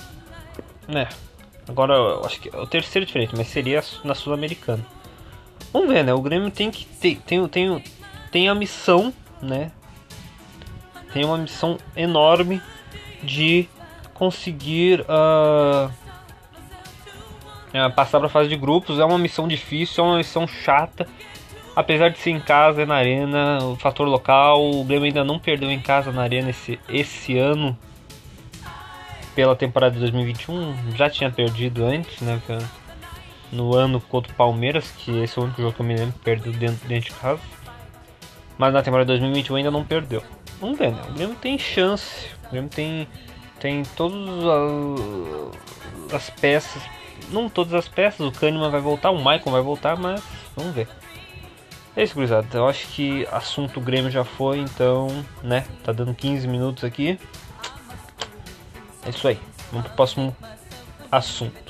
né. 0.89 1.07
Agora 1.69 1.95
eu 1.95 2.25
acho 2.25 2.41
que 2.41 2.49
é 2.49 2.59
o 2.59 2.67
terceiro 2.67 3.05
diferente, 3.05 3.35
mas 3.37 3.49
seria 3.49 3.85
na 4.03 4.15
Sul-Americana. 4.15 4.85
Vamos 5.71 5.91
ver, 5.91 6.03
né? 6.03 6.15
O 6.15 6.23
Grêmio 6.23 6.51
tem 6.51 6.71
que 6.71 6.87
ter, 6.87 7.21
tem, 7.27 7.47
tem, 7.47 7.85
tem 8.33 8.49
a 8.49 8.55
missão, 8.55 9.13
né? 9.43 9.71
Tem 11.13 11.25
uma 11.25 11.39
missão 11.39 11.79
enorme 11.97 12.61
de 13.23 13.69
conseguir 14.15 15.03
uh, 15.03 15.91
passar 17.95 18.19
para 18.19 18.27
a 18.27 18.31
fase 18.31 18.49
de 18.49 18.57
grupos. 18.57 18.99
É 18.99 19.05
uma 19.05 19.19
missão 19.19 19.47
difícil, 19.47 20.05
é 20.05 20.07
uma 20.07 20.17
missão 20.19 20.47
chata. 20.47 21.07
Apesar 21.75 22.09
de 22.09 22.19
ser 22.19 22.31
em 22.31 22.41
casa, 22.41 22.83
é 22.83 22.87
na 22.87 22.97
arena, 22.97 23.59
o 23.63 23.77
fator 23.77 24.09
local, 24.09 24.69
o 24.69 24.83
Grêmio 24.85 25.07
ainda 25.07 25.23
não 25.23 25.39
perdeu 25.39 25.71
em 25.71 25.81
casa 25.81 26.11
na 26.11 26.23
arena 26.23 26.51
esse, 26.51 26.79
esse 26.89 27.39
ano 27.39 27.79
pela 29.39 29.55
temporada 29.55 29.95
de 29.95 30.01
2021 30.01 30.97
já 30.97 31.09
tinha 31.09 31.31
perdido 31.31 31.85
antes, 31.85 32.21
né? 32.21 32.43
No 33.53 33.73
ano 33.77 34.01
contra 34.01 34.33
o 34.33 34.35
Palmeiras, 34.35 34.91
que 34.91 35.17
esse 35.23 35.39
é 35.39 35.41
o 35.41 35.45
único 35.45 35.63
jogo 35.63 35.75
que 35.75 35.81
eu 35.81 35.87
me 35.87 35.95
lembro, 35.95 36.19
perdeu 36.25 36.53
dentro, 36.53 36.89
dentro 36.89 37.11
de 37.11 37.17
casa. 37.21 37.41
Mas 38.59 38.75
na 38.75 38.83
temporada 38.83 39.15
de 39.15 39.21
2021 39.21 39.55
ainda 39.55 39.71
não 39.71 39.85
perdeu. 39.85 40.25
Vamos 40.61 40.79
ver, 40.79 40.93
né? 40.93 41.03
O 41.09 41.13
Grêmio 41.13 41.37
tem 41.37 41.59
chance. 41.59 42.27
O 42.47 42.51
Grêmio 42.51 42.71
tem, 42.71 43.09
tem 43.61 43.83
todas 43.97 44.19
as 46.13 46.31
peças. 46.31 46.83
Não 47.31 47.49
todas 47.49 47.75
as 47.75 47.89
peças, 47.89 48.21
o 48.27 48.33
Kahneman 48.33 48.71
vai 48.71 48.81
voltar, 48.81 49.11
o 49.11 49.21
Maicon 49.21 49.51
vai 49.51 49.61
voltar, 49.61 49.97
mas 49.97 50.23
vamos 50.57 50.75
ver. 50.75 50.89
É 51.95 52.03
isso, 52.03 52.15
gurizada. 52.15 52.47
Eu 52.57 52.69
acho 52.69 52.87
que 52.89 53.27
assunto 53.31 53.81
Grêmio 53.81 54.11
já 54.11 54.25
foi, 54.25 54.59
então, 54.59 55.09
né? 55.43 55.65
Tá 55.83 55.93
dando 55.93 56.15
15 56.15 56.47
minutos 56.47 56.85
aqui. 56.85 57.19
É 59.05 59.11
isso 59.11 59.27
aí. 59.27 59.39
Vamos 59.73 59.89
pro 59.89 59.97
próximo 59.97 60.37
assunto. 61.11 61.68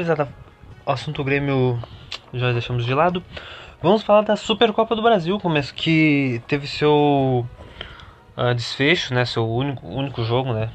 Então, 0.00 0.28
assunto 0.86 1.22
Grêmio 1.22 1.78
já 2.32 2.52
deixamos 2.52 2.86
de 2.86 2.94
lado. 2.94 3.22
Vamos 3.82 4.02
falar 4.02 4.22
da 4.22 4.36
Supercopa 4.36 4.96
do 4.96 5.02
Brasil, 5.02 5.38
que 5.74 6.40
teve 6.46 6.66
seu 6.66 7.46
uh, 8.36 8.54
desfecho, 8.54 9.12
né? 9.12 9.24
Seu 9.24 9.46
único, 9.46 9.86
único 9.86 10.24
jogo, 10.24 10.52
né? 10.52 10.70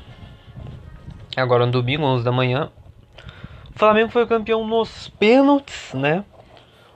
Agora 1.35 1.65
no 1.65 1.71
domingo, 1.71 2.03
11 2.03 2.23
da 2.23 2.31
manhã. 2.31 2.69
Flamengo 3.75 4.11
foi 4.11 4.27
campeão 4.27 4.67
nos 4.67 5.09
pênaltis, 5.09 5.93
né? 5.93 6.23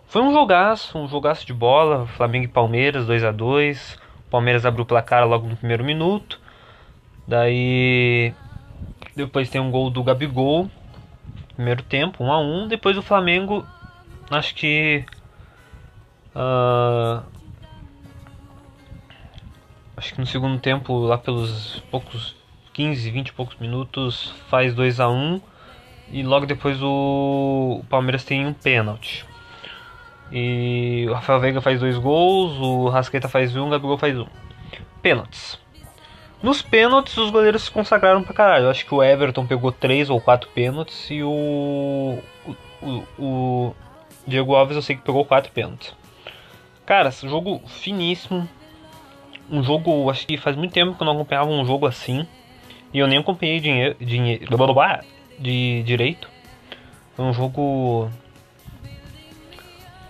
Foi 0.05 0.21
um 0.21 0.31
jogaço, 0.31 0.97
um 0.97 1.07
jogaço 1.07 1.45
de 1.45 1.53
bola. 1.53 2.05
Flamengo 2.05 2.45
e 2.45 2.49
Palmeiras, 2.49 3.05
2 3.05 3.23
a 3.23 3.31
2 3.31 3.99
Palmeiras 4.31 4.65
abriu 4.65 4.83
o 4.83 4.87
placar 4.87 5.27
logo 5.27 5.47
no 5.47 5.57
primeiro 5.57 5.83
minuto. 5.83 6.39
Daí 7.27 8.33
depois 9.13 9.49
tem 9.49 9.59
um 9.59 9.69
gol 9.69 9.89
do 9.89 10.01
Gabigol, 10.01 10.69
primeiro 11.61 11.83
tempo, 11.83 12.23
1 12.23 12.31
a 12.31 12.39
1. 12.39 12.67
Depois 12.67 12.97
o 12.97 13.03
Flamengo, 13.03 13.65
acho 14.31 14.55
que 14.55 15.05
uh, 16.35 17.23
acho 19.95 20.15
que 20.15 20.19
no 20.19 20.25
segundo 20.25 20.59
tempo, 20.59 20.97
lá 20.97 21.19
pelos 21.19 21.83
poucos 21.91 22.35
15, 22.73 23.11
20 23.11 23.27
e 23.27 23.33
poucos 23.33 23.55
minutos, 23.57 24.33
faz 24.49 24.73
2 24.73 24.99
a 24.99 25.07
1 25.07 25.39
e 26.11 26.23
logo 26.23 26.47
depois 26.47 26.81
o, 26.81 27.81
o 27.81 27.85
Palmeiras 27.87 28.23
tem 28.23 28.45
um 28.45 28.53
pênalti. 28.53 29.23
E 30.31 31.05
o 31.09 31.13
Rafael 31.13 31.39
Veiga 31.41 31.61
faz 31.61 31.79
dois 31.79 31.97
gols, 31.97 32.57
o 32.57 32.89
Rasqueta 32.89 33.27
faz 33.27 33.55
um, 33.55 33.67
o 33.67 33.69
Gabigol 33.69 33.97
faz 33.97 34.17
um. 34.17 34.25
Pênaltis. 35.01 35.59
Nos 36.41 36.61
pênaltis, 36.61 37.15
os 37.17 37.29
goleiros 37.29 37.63
se 37.63 37.71
consagraram 37.71 38.23
pra 38.23 38.33
caralho. 38.33 38.65
Eu 38.65 38.69
acho 38.71 38.85
que 38.85 38.93
o 38.93 39.03
Everton 39.03 39.45
pegou 39.45 39.71
três 39.71 40.09
ou 40.09 40.19
quatro 40.19 40.49
pênaltis 40.49 41.07
e 41.11 41.21
o, 41.21 42.17
o, 42.81 43.03
o 43.19 43.75
Diego 44.25 44.55
Alves 44.55 44.75
eu 44.75 44.81
sei 44.81 44.95
que 44.95 45.03
pegou 45.03 45.23
quatro 45.23 45.51
pênaltis. 45.51 45.93
Cara, 46.85 47.11
jogo 47.11 47.61
finíssimo. 47.67 48.49
Um 49.49 49.61
jogo, 49.61 50.09
acho 50.09 50.25
que 50.25 50.37
faz 50.37 50.55
muito 50.55 50.73
tempo 50.73 50.95
que 50.95 51.03
eu 51.03 51.05
não 51.05 51.13
acompanhava 51.13 51.49
um 51.49 51.65
jogo 51.65 51.85
assim. 51.85 52.25
E 52.93 52.99
eu 52.99 53.07
nem 53.07 53.19
acompanhei 53.19 53.59
dinheiro, 53.59 53.95
dinheiro 53.99 54.47
de 55.37 55.83
direito. 55.83 56.27
Foi 57.15 57.25
um 57.25 57.33
jogo 57.33 58.09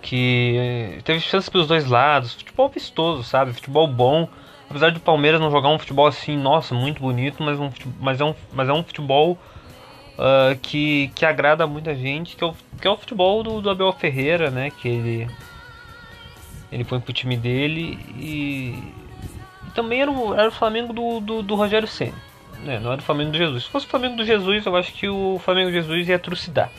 que 0.02 1.00
teve 1.04 1.20
chances 1.20 1.50
pelos 1.50 1.68
dois 1.68 1.88
lados. 1.88 2.34
Futebol 2.34 2.70
vistoso, 2.70 3.24
sabe? 3.24 3.54
Futebol 3.54 3.88
bom. 3.88 4.28
Apesar 4.72 4.90
de 4.90 5.00
o 5.00 5.02
Palmeiras 5.02 5.42
não 5.42 5.52
jogar 5.52 5.68
um 5.68 5.78
futebol 5.78 6.08
assim, 6.08 6.38
nossa, 6.38 6.74
muito 6.74 7.02
bonito, 7.02 7.44
mas, 7.44 7.60
um, 7.60 7.70
mas, 8.00 8.22
é, 8.22 8.24
um, 8.24 8.34
mas 8.54 8.70
é 8.70 8.74
um 8.74 8.82
futebol 8.82 9.38
uh, 10.14 10.58
que, 10.62 11.12
que 11.14 11.26
agrada 11.26 11.68
muita 11.68 11.94
gente, 11.94 12.38
que 12.38 12.44
é 12.44 12.48
o, 12.48 12.56
que 12.80 12.88
é 12.88 12.90
o 12.90 12.96
futebol 12.96 13.44
do, 13.44 13.62
do 13.62 13.70
Abel 13.70 13.92
Ferreira, 13.92 14.50
né? 14.50 14.72
Que 14.72 14.88
ele, 14.88 15.28
ele 16.72 16.86
põe 16.86 17.02
pro 17.02 17.12
time 17.12 17.36
dele 17.36 18.00
e, 18.16 18.82
e 19.68 19.72
também 19.76 20.04
era 20.04 20.10
o, 20.10 20.34
era 20.34 20.48
o 20.48 20.54
Flamengo 20.54 20.94
do, 20.94 21.20
do, 21.20 21.44
do 21.44 21.56
Rogério 21.56 21.88
Senna. 21.88 22.16
Né? 22.64 22.80
Não 22.80 22.94
era 22.94 23.02
o 23.02 23.04
Flamengo 23.04 23.32
do 23.32 23.38
Jesus. 23.38 23.66
Se 23.66 23.70
fosse 23.70 23.86
o 23.86 23.90
Flamengo 23.90 24.16
do 24.16 24.24
Jesus, 24.24 24.66
eu 24.66 24.76
acho 24.78 24.94
que 24.94 25.10
o 25.10 25.38
Flamengo 25.44 25.70
do 25.70 25.74
Jesus 25.74 26.08
ia 26.08 26.18
trucidar. 26.18 26.72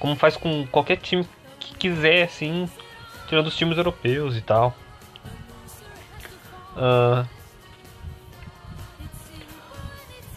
Como 0.00 0.16
faz 0.16 0.36
com 0.36 0.66
qualquer 0.66 0.96
time 0.96 1.24
que 1.60 1.76
quiser, 1.76 2.24
assim, 2.24 2.68
tirando 3.28 3.46
os 3.46 3.56
times 3.56 3.78
europeus 3.78 4.36
e 4.36 4.40
tal. 4.40 4.74
Uh, 6.76 7.26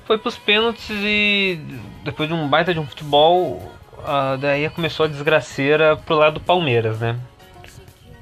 foi 0.06 0.18
pros 0.18 0.38
pênaltis 0.38 0.90
e 0.90 1.60
depois 2.04 2.28
de 2.28 2.36
um 2.36 2.48
baita 2.48 2.74
de 2.74 2.80
um 2.80 2.86
futebol, 2.86 3.58
uh, 4.00 4.38
daí 4.40 4.70
começou 4.70 5.06
a 5.06 5.10
desgraceira 5.10 5.96
pro 5.96 6.16
lado 6.16 6.36
do 6.36 6.40
Palmeiras, 6.42 7.00
né? 7.00 7.20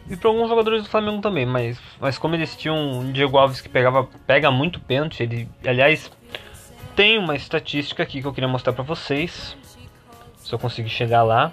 E 0.09 0.15
para 0.15 0.29
alguns 0.29 0.49
jogadores 0.49 0.83
do 0.83 0.89
Flamengo 0.89 1.21
também, 1.21 1.45
mas, 1.45 1.79
mas 1.99 2.17
como 2.17 2.35
eles 2.35 2.55
tinham 2.55 2.99
um 2.99 3.11
Diego 3.11 3.37
Alves 3.37 3.61
que 3.61 3.69
pegava, 3.69 4.07
pega 4.27 4.51
muito 4.51 4.79
pênalti, 4.79 5.23
ele, 5.23 5.47
aliás, 5.65 6.11
tem 6.95 7.17
uma 7.17 7.35
estatística 7.35 8.03
aqui 8.03 8.21
que 8.21 8.27
eu 8.27 8.33
queria 8.33 8.49
mostrar 8.49 8.73
para 8.73 8.83
vocês, 8.83 9.55
se 10.37 10.53
eu 10.53 10.59
conseguir 10.59 10.89
chegar 10.89 11.23
lá 11.23 11.51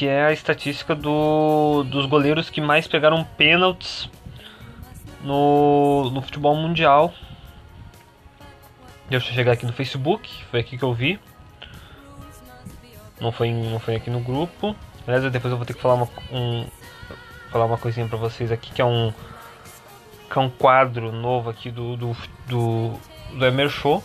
que 0.00 0.06
é 0.06 0.24
a 0.24 0.32
estatística 0.32 0.94
do, 0.94 1.84
dos 1.84 2.06
goleiros 2.06 2.48
que 2.48 2.58
mais 2.58 2.86
pegaram 2.86 3.22
pênaltis 3.36 4.08
no, 5.22 6.10
no 6.10 6.22
futebol 6.22 6.54
mundial. 6.54 7.12
Deixa 9.08 9.30
eu 9.30 9.34
chegar 9.34 9.52
aqui 9.52 9.66
no 9.66 9.72
Facebook, 9.72 10.44
foi 10.50 10.60
aqui 10.60 10.78
que 10.78 10.84
eu 10.84 10.94
vi. 10.94 11.18
Não 13.20 13.32
foi, 13.32 13.50
não 13.50 13.78
foi 13.80 13.96
aqui 13.96 14.08
no 14.08 14.20
grupo. 14.20 14.74
Aliás, 15.06 15.30
depois 15.30 15.50
eu 15.50 15.56
vou 15.56 15.66
ter 15.66 15.74
que 15.74 15.80
falar 15.80 15.94
uma, 15.94 16.08
um, 16.32 16.66
falar 17.50 17.64
uma 17.64 17.76
coisinha 17.76 18.06
pra 18.06 18.16
vocês 18.16 18.52
aqui, 18.52 18.72
que 18.72 18.80
é 18.80 18.84
um, 18.84 19.12
que 20.30 20.38
é 20.38 20.40
um 20.40 20.48
quadro 20.48 21.10
novo 21.12 21.50
aqui 21.50 21.70
do, 21.70 21.96
do, 21.96 22.16
do, 22.46 23.00
do 23.34 23.46
Emer 23.46 23.68
Show. 23.68 24.02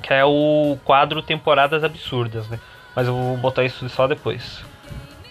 Que 0.00 0.14
é 0.14 0.24
o 0.24 0.78
quadro 0.84 1.20
Temporadas 1.20 1.84
Absurdas, 1.84 2.48
né? 2.48 2.58
mas 2.94 3.06
eu 3.06 3.14
vou 3.14 3.36
botar 3.36 3.64
isso 3.64 3.88
só 3.88 4.06
depois. 4.06 4.64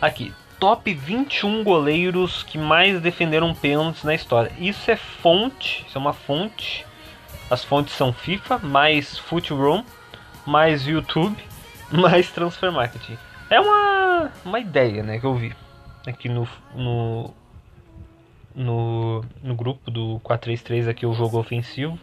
Aqui, 0.01 0.33
top 0.59 0.93
21 0.93 1.63
goleiros 1.63 2.43
que 2.43 2.57
mais 2.57 3.01
defenderam 3.01 3.53
pênaltis 3.55 4.03
na 4.03 4.13
história. 4.13 4.51
Isso 4.59 4.91
é 4.91 4.95
fonte, 4.95 5.85
isso 5.87 5.97
é 5.97 6.01
uma 6.01 6.13
fonte. 6.13 6.85
As 7.49 7.63
fontes 7.63 7.95
são 7.95 8.13
FIFA, 8.13 8.59
mais 8.59 9.17
Footroom, 9.17 9.83
mais 10.45 10.85
YouTube, 10.85 11.37
mais 11.89 12.29
Transfer 12.31 12.71
Marketing. 12.71 13.17
É 13.49 13.59
uma, 13.59 14.31
uma 14.45 14.59
ideia, 14.59 15.01
né, 15.01 15.19
que 15.19 15.25
eu 15.25 15.33
vi 15.33 15.55
aqui 16.05 16.29
no, 16.29 16.47
no, 16.75 17.33
no, 18.53 19.25
no 19.41 19.55
grupo 19.55 19.89
do 19.89 20.19
433 20.23 20.87
aqui 20.87 21.05
o 21.05 21.13
jogo 21.13 21.39
ofensivo. 21.39 21.97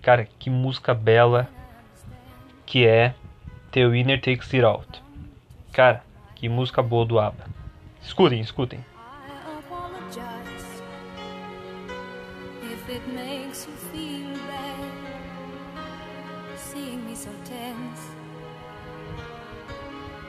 Cara, 0.00 0.26
que 0.38 0.48
música 0.48 0.94
bela 0.94 1.48
que 2.64 2.86
é 2.86 3.14
The 3.72 3.86
Winner 3.86 4.20
Takes 4.20 4.54
It 4.54 4.64
Out. 4.64 5.02
Cara, 5.72 6.02
que 6.36 6.48
música 6.48 6.82
boa 6.82 7.04
do 7.04 7.18
ABBA. 7.18 7.46
Escutem, 8.02 8.40
escutem. 8.40 8.84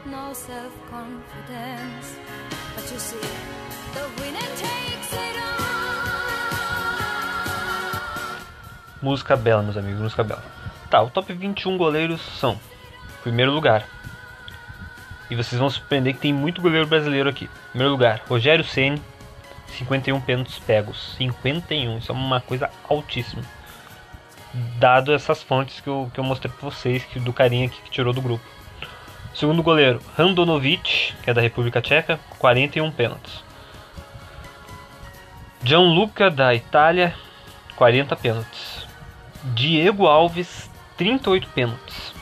No 0.06 0.34
self 0.34 0.74
confidence, 0.90 2.18
but 2.74 2.90
you 2.90 2.98
see, 2.98 3.20
the 3.94 4.08
winner 4.22 4.40
takes 4.56 5.12
it 5.12 5.38
all. 5.38 5.68
Música 9.02 9.36
bela, 9.36 9.62
meus 9.62 9.76
amigos, 9.76 10.00
música 10.00 10.24
bela. 10.24 10.42
Tá, 10.90 11.02
o 11.02 11.10
top 11.10 11.34
21 11.34 11.78
goleiros 11.78 12.22
são 12.40 12.58
primeiro 13.22 13.52
lugar. 13.52 13.86
E 15.30 15.36
vocês 15.36 15.60
vão 15.60 15.70
surpreender 15.70 16.14
que 16.14 16.22
tem 16.22 16.34
muito 16.34 16.62
goleiro 16.62 16.88
brasileiro 16.88 17.30
aqui. 17.30 17.50
Primeiro 17.70 17.92
lugar, 17.92 18.22
Rogério 18.28 18.64
Ceni, 18.64 19.02
51 19.78 20.22
pênaltis 20.22 20.60
pegos. 20.60 21.16
51, 21.18 21.98
isso 21.98 22.12
é 22.12 22.16
uma 22.16 22.40
coisa 22.40 22.70
altíssima. 22.88 23.44
Dado 24.80 25.14
essas 25.14 25.44
fontes 25.44 25.82
que 25.82 25.88
eu, 25.88 26.10
que 26.14 26.20
eu 26.20 26.24
mostrei 26.24 26.52
pra 26.52 26.70
vocês, 26.70 27.04
que, 27.04 27.20
do 27.20 27.34
carinha 27.34 27.68
aqui 27.68 27.82
que 27.82 27.92
tirou 27.92 28.14
do 28.14 28.22
grupo. 28.22 28.44
Segundo 29.34 29.62
goleiro, 29.62 30.02
Randonovic, 30.18 31.14
que 31.22 31.30
é 31.30 31.34
da 31.34 31.42
República 31.42 31.82
Tcheca, 31.82 32.20
41 32.40 32.90
pênaltis. 32.92 33.44
Gianluca, 35.64 36.32
da 36.32 36.56
Itália, 36.56 37.14
40 37.76 38.16
pênaltis. 38.16 38.88
Diego 39.44 40.08
Alves, 40.08 40.70
38 40.98 41.48
pênaltis. 41.50 42.14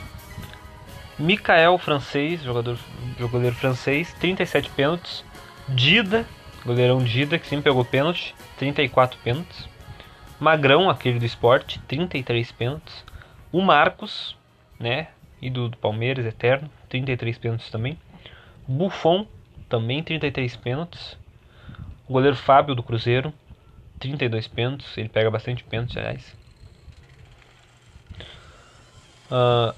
Mikael, 1.18 1.78
francês, 1.78 2.42
jogador, 2.42 2.76
goleiro 3.28 3.56
francês, 3.56 4.12
37 4.14 4.70
pênaltis. 4.70 5.24
Dida, 5.68 6.26
goleirão 6.64 7.02
Dida, 7.02 7.38
que 7.38 7.46
sempre 7.46 7.64
pegou 7.64 7.84
pênalti, 7.84 8.34
34 8.58 9.18
pênaltis. 9.20 9.68
Magrão, 10.38 10.90
aquele 10.90 11.18
do 11.18 11.24
esporte, 11.24 11.80
33 11.88 12.52
pênaltis. 12.52 13.04
O 13.50 13.62
Marcos, 13.62 14.36
né, 14.78 15.08
e 15.40 15.48
do, 15.48 15.68
do 15.68 15.76
Palmeiras, 15.78 16.26
eterno, 16.26 16.70
33 16.88 17.38
pênaltis 17.38 17.70
também. 17.70 17.98
Buffon, 18.68 19.26
também 19.68 20.02
33 20.02 20.56
pênaltis. 20.56 21.16
O 22.08 22.12
goleiro 22.12 22.36
Fábio 22.36 22.74
do 22.74 22.82
Cruzeiro, 22.82 23.32
32 23.98 24.46
pênaltis, 24.46 24.96
ele 24.96 25.08
pega 25.08 25.30
bastante 25.30 25.64
pênaltis, 25.64 25.96
aliás. 25.96 26.36
Uh, 29.30 29.74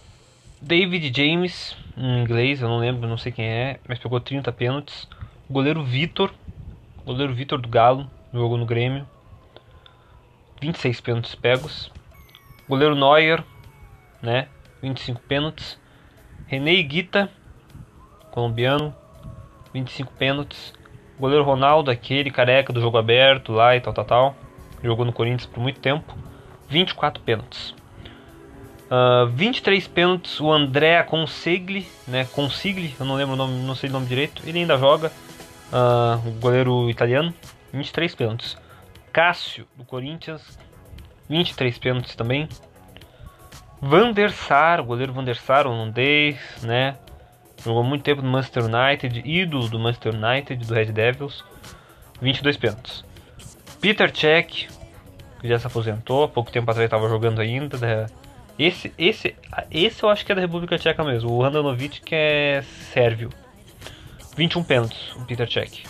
David 0.60 1.16
James, 1.16 1.76
em 1.98 2.22
inglês, 2.22 2.62
eu 2.62 2.68
não 2.68 2.78
lembro, 2.78 3.08
não 3.08 3.18
sei 3.18 3.32
quem 3.32 3.44
é, 3.44 3.80
mas 3.88 3.98
pegou 3.98 4.20
30 4.20 4.52
pênaltis. 4.52 5.08
O 5.48 5.52
goleiro 5.52 5.82
Vitor, 5.82 6.32
goleiro 7.04 7.34
Vitor 7.34 7.60
do 7.60 7.68
Galo, 7.68 8.08
jogou 8.32 8.56
no 8.56 8.64
Grêmio. 8.64 9.06
26 10.60 11.00
pênaltis 11.00 11.34
pegos. 11.34 11.90
O 12.66 12.68
goleiro 12.68 12.94
Neuer, 12.94 13.42
né? 14.22 14.48
25 14.80 15.20
pênaltis. 15.22 15.78
René 16.46 16.80
Guita, 16.82 17.30
colombiano, 18.30 18.94
25 19.74 20.12
pênaltis. 20.12 20.72
O 21.16 21.20
goleiro 21.20 21.44
Ronaldo, 21.44 21.90
aquele 21.90 22.30
careca 22.30 22.72
do 22.72 22.80
jogo 22.80 22.96
aberto 22.96 23.52
lá 23.52 23.74
e 23.74 23.80
tal, 23.80 23.92
tal, 23.92 24.04
tal. 24.04 24.36
Jogou 24.82 25.04
no 25.04 25.12
Corinthians 25.12 25.46
por 25.46 25.60
muito 25.60 25.80
tempo. 25.80 26.16
24 26.68 27.22
pênaltis. 27.22 27.74
Uh, 28.90 29.26
23 29.28 29.86
pênaltis, 29.86 30.40
o 30.40 30.50
André 30.50 31.02
Consigli, 31.02 31.86
né? 32.06 32.26
Consigli, 32.32 32.94
eu 32.98 33.04
não 33.04 33.16
lembro 33.16 33.34
o 33.34 33.36
nome, 33.36 33.60
não 33.62 33.74
sei 33.74 33.90
o 33.90 33.92
nome 33.92 34.06
direito. 34.06 34.42
Ele 34.46 34.60
ainda 34.60 34.78
joga, 34.78 35.12
uh, 35.72 36.26
o 36.26 36.32
goleiro 36.40 36.88
italiano. 36.88 37.34
23 37.72 38.14
pênaltis. 38.14 38.56
Cássio, 39.12 39.66
do 39.76 39.84
Corinthians, 39.84 40.58
23 41.28 41.78
pênaltis 41.78 42.14
também. 42.14 42.48
Van 43.80 44.12
der 44.12 44.32
Sar, 44.32 44.80
o 44.80 44.84
goleiro 44.84 45.12
Van 45.12 45.24
der 45.24 45.36
Sar, 45.36 45.66
holandês, 45.66 46.38
né? 46.62 46.96
Jogou 47.64 47.84
muito 47.84 48.02
tempo 48.02 48.22
no 48.22 48.30
Manchester 48.30 48.64
United, 48.64 49.22
ídolo 49.24 49.68
do 49.68 49.78
Manchester 49.78 50.14
United, 50.14 50.64
do 50.64 50.74
Red 50.74 50.86
Devils, 50.86 51.44
22 52.20 52.56
pênaltis. 52.56 53.04
Peter 53.80 54.14
Cech, 54.14 54.68
que 55.40 55.48
já 55.48 55.58
se 55.58 55.66
aposentou, 55.66 56.28
pouco 56.28 56.50
tempo 56.50 56.70
atrás 56.70 56.86
estava 56.86 57.08
jogando 57.08 57.40
ainda, 57.40 57.76
né? 57.78 58.06
Esse, 58.58 58.92
esse, 58.98 59.36
esse 59.70 60.02
eu 60.02 60.10
acho 60.10 60.26
que 60.26 60.32
é 60.32 60.34
da 60.34 60.40
República 60.40 60.76
Tcheca 60.76 61.04
mesmo. 61.04 61.30
O 61.30 61.44
Handanovic 61.44 62.00
que 62.00 62.14
é 62.14 62.64
sérvio. 62.92 63.30
21 64.36 64.62
pênaltis, 64.62 65.14
o 65.16 65.24
Peter 65.24 65.50
Cech. 65.50 65.84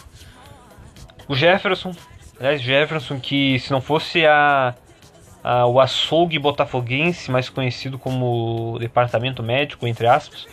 O 1.29 1.35
Jefferson, 1.35 1.95
aliás, 2.41 2.63
Jefferson 2.63 3.21
que 3.21 3.59
se 3.59 3.71
não 3.71 3.81
fosse 3.83 4.25
a, 4.25 4.75
a, 5.45 5.67
o 5.67 5.79
açougue 5.79 6.39
botafoguense, 6.39 7.31
mais 7.31 7.51
conhecido 7.51 7.99
como 7.99 8.79
departamento 8.79 9.43
médico, 9.43 9.87
entre 9.87 10.07
aspas, 10.07 10.47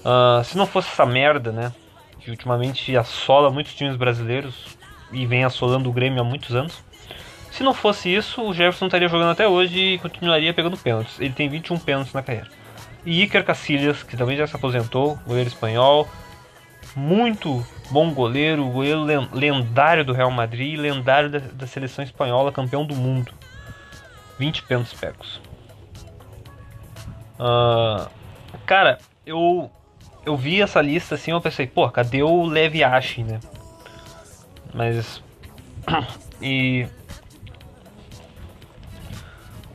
uh, 0.00 0.42
se 0.42 0.56
não 0.56 0.66
fosse 0.66 0.88
essa 0.88 1.04
merda, 1.04 1.52
né, 1.52 1.72
que 2.18 2.30
ultimamente 2.30 2.96
assola 2.96 3.50
muitos 3.50 3.74
times 3.74 3.96
brasileiros 3.96 4.78
e 5.12 5.26
vem 5.26 5.44
assolando 5.44 5.90
o 5.90 5.92
Grêmio 5.92 6.22
há 6.22 6.24
muitos 6.24 6.54
anos, 6.54 6.82
se 7.56 7.62
não 7.62 7.72
fosse 7.72 8.14
isso, 8.14 8.42
o 8.42 8.52
Jefferson 8.52 8.84
estaria 8.84 9.08
jogando 9.08 9.30
até 9.30 9.48
hoje 9.48 9.78
e 9.78 9.98
continuaria 9.98 10.52
pegando 10.52 10.76
pênaltis. 10.76 11.18
Ele 11.18 11.32
tem 11.32 11.48
21 11.48 11.78
pênaltis 11.78 12.12
na 12.12 12.22
carreira. 12.22 12.48
E 13.02 13.22
Iker 13.22 13.42
Casillas, 13.42 14.02
que 14.02 14.14
também 14.14 14.36
já 14.36 14.46
se 14.46 14.54
aposentou, 14.54 15.18
goleiro 15.26 15.48
espanhol, 15.48 16.06
muito 16.94 17.66
bom 17.90 18.12
goleiro, 18.12 18.68
goleiro 18.68 19.06
lendário 19.32 20.04
do 20.04 20.12
Real 20.12 20.30
Madrid, 20.30 20.78
lendário 20.78 21.30
da, 21.30 21.38
da 21.38 21.66
seleção 21.66 22.04
espanhola, 22.04 22.52
campeão 22.52 22.84
do 22.84 22.94
mundo. 22.94 23.32
20 24.38 24.62
pênaltis 24.64 24.92
pegos. 24.92 25.40
Uh, 27.40 28.06
cara, 28.66 28.98
eu 29.24 29.70
eu 30.26 30.36
vi 30.36 30.60
essa 30.60 30.82
lista 30.82 31.14
assim, 31.14 31.30
eu 31.30 31.40
pensei, 31.40 31.66
pô, 31.66 31.88
cadê 31.88 32.22
o 32.22 32.44
Levi 32.44 32.84
Ashi, 32.84 33.22
né? 33.22 33.40
Mas 34.74 35.22
e 36.42 36.86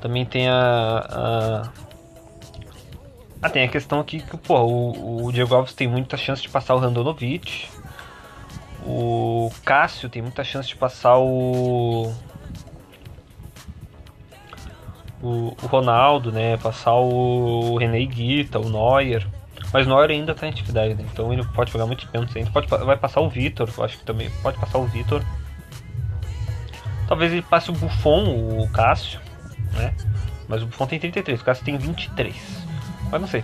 também 0.02 0.26
tem 0.26 0.50
a, 0.50 1.06
a... 1.10 1.70
Ah, 3.42 3.50
tem 3.50 3.64
a 3.64 3.68
questão 3.68 4.00
aqui 4.00 4.20
que 4.20 4.36
o, 4.52 5.26
o 5.26 5.32
Diego 5.32 5.56
Alves 5.56 5.74
tem 5.74 5.88
muita 5.88 6.18
chance 6.18 6.42
de 6.42 6.50
passar 6.50 6.76
o 6.76 6.80
Randonovic. 6.80 7.70
O 8.86 9.52
Cássio 9.64 10.10
tem 10.10 10.22
muita 10.22 10.44
chance 10.44 10.68
de 10.68 10.76
passar 10.76 11.18
o. 11.18 12.14
O, 15.22 15.56
o 15.62 15.68
Ronaldo, 15.68 16.32
né? 16.32 16.58
Passar 16.58 16.96
o 16.96 17.78
René 17.78 18.04
Guita, 18.06 18.60
o 18.60 18.70
Neuer. 18.70 19.28
Mas 19.72 19.86
o 19.86 19.90
Neuer 19.90 20.10
ainda 20.10 20.34
tá 20.34 20.48
em 20.48 20.50
atividade, 20.50 20.96
né? 20.96 21.06
então 21.12 21.32
ele 21.32 21.46
pode 21.46 21.72
jogar 21.72 21.86
muito 21.86 22.08
pênalti 22.08 22.38
ainda. 22.38 22.52
Pode, 22.52 22.68
vai 22.68 22.98
passar 22.98 23.22
o 23.22 23.30
Vitor, 23.30 23.70
acho 23.84 24.00
que 24.00 24.04
também 24.04 24.30
pode 24.42 24.58
passar 24.58 24.80
o 24.80 24.86
Vitor. 24.86 25.24
Talvez 27.08 27.32
ele 27.32 27.44
passe 27.44 27.70
o 27.70 27.74
Buffon, 27.74 28.60
o 28.60 28.68
Cássio 28.70 29.20
né? 29.73 29.93
Mas 30.47 30.63
o 30.63 30.65
Buffon 30.65 30.88
tem 30.88 30.99
33, 30.99 31.41
o 31.41 31.43
Cássio 31.43 31.63
tem 31.63 31.77
23. 31.77 32.36
Mas 33.12 33.21
não 33.21 33.27
sei. 33.27 33.43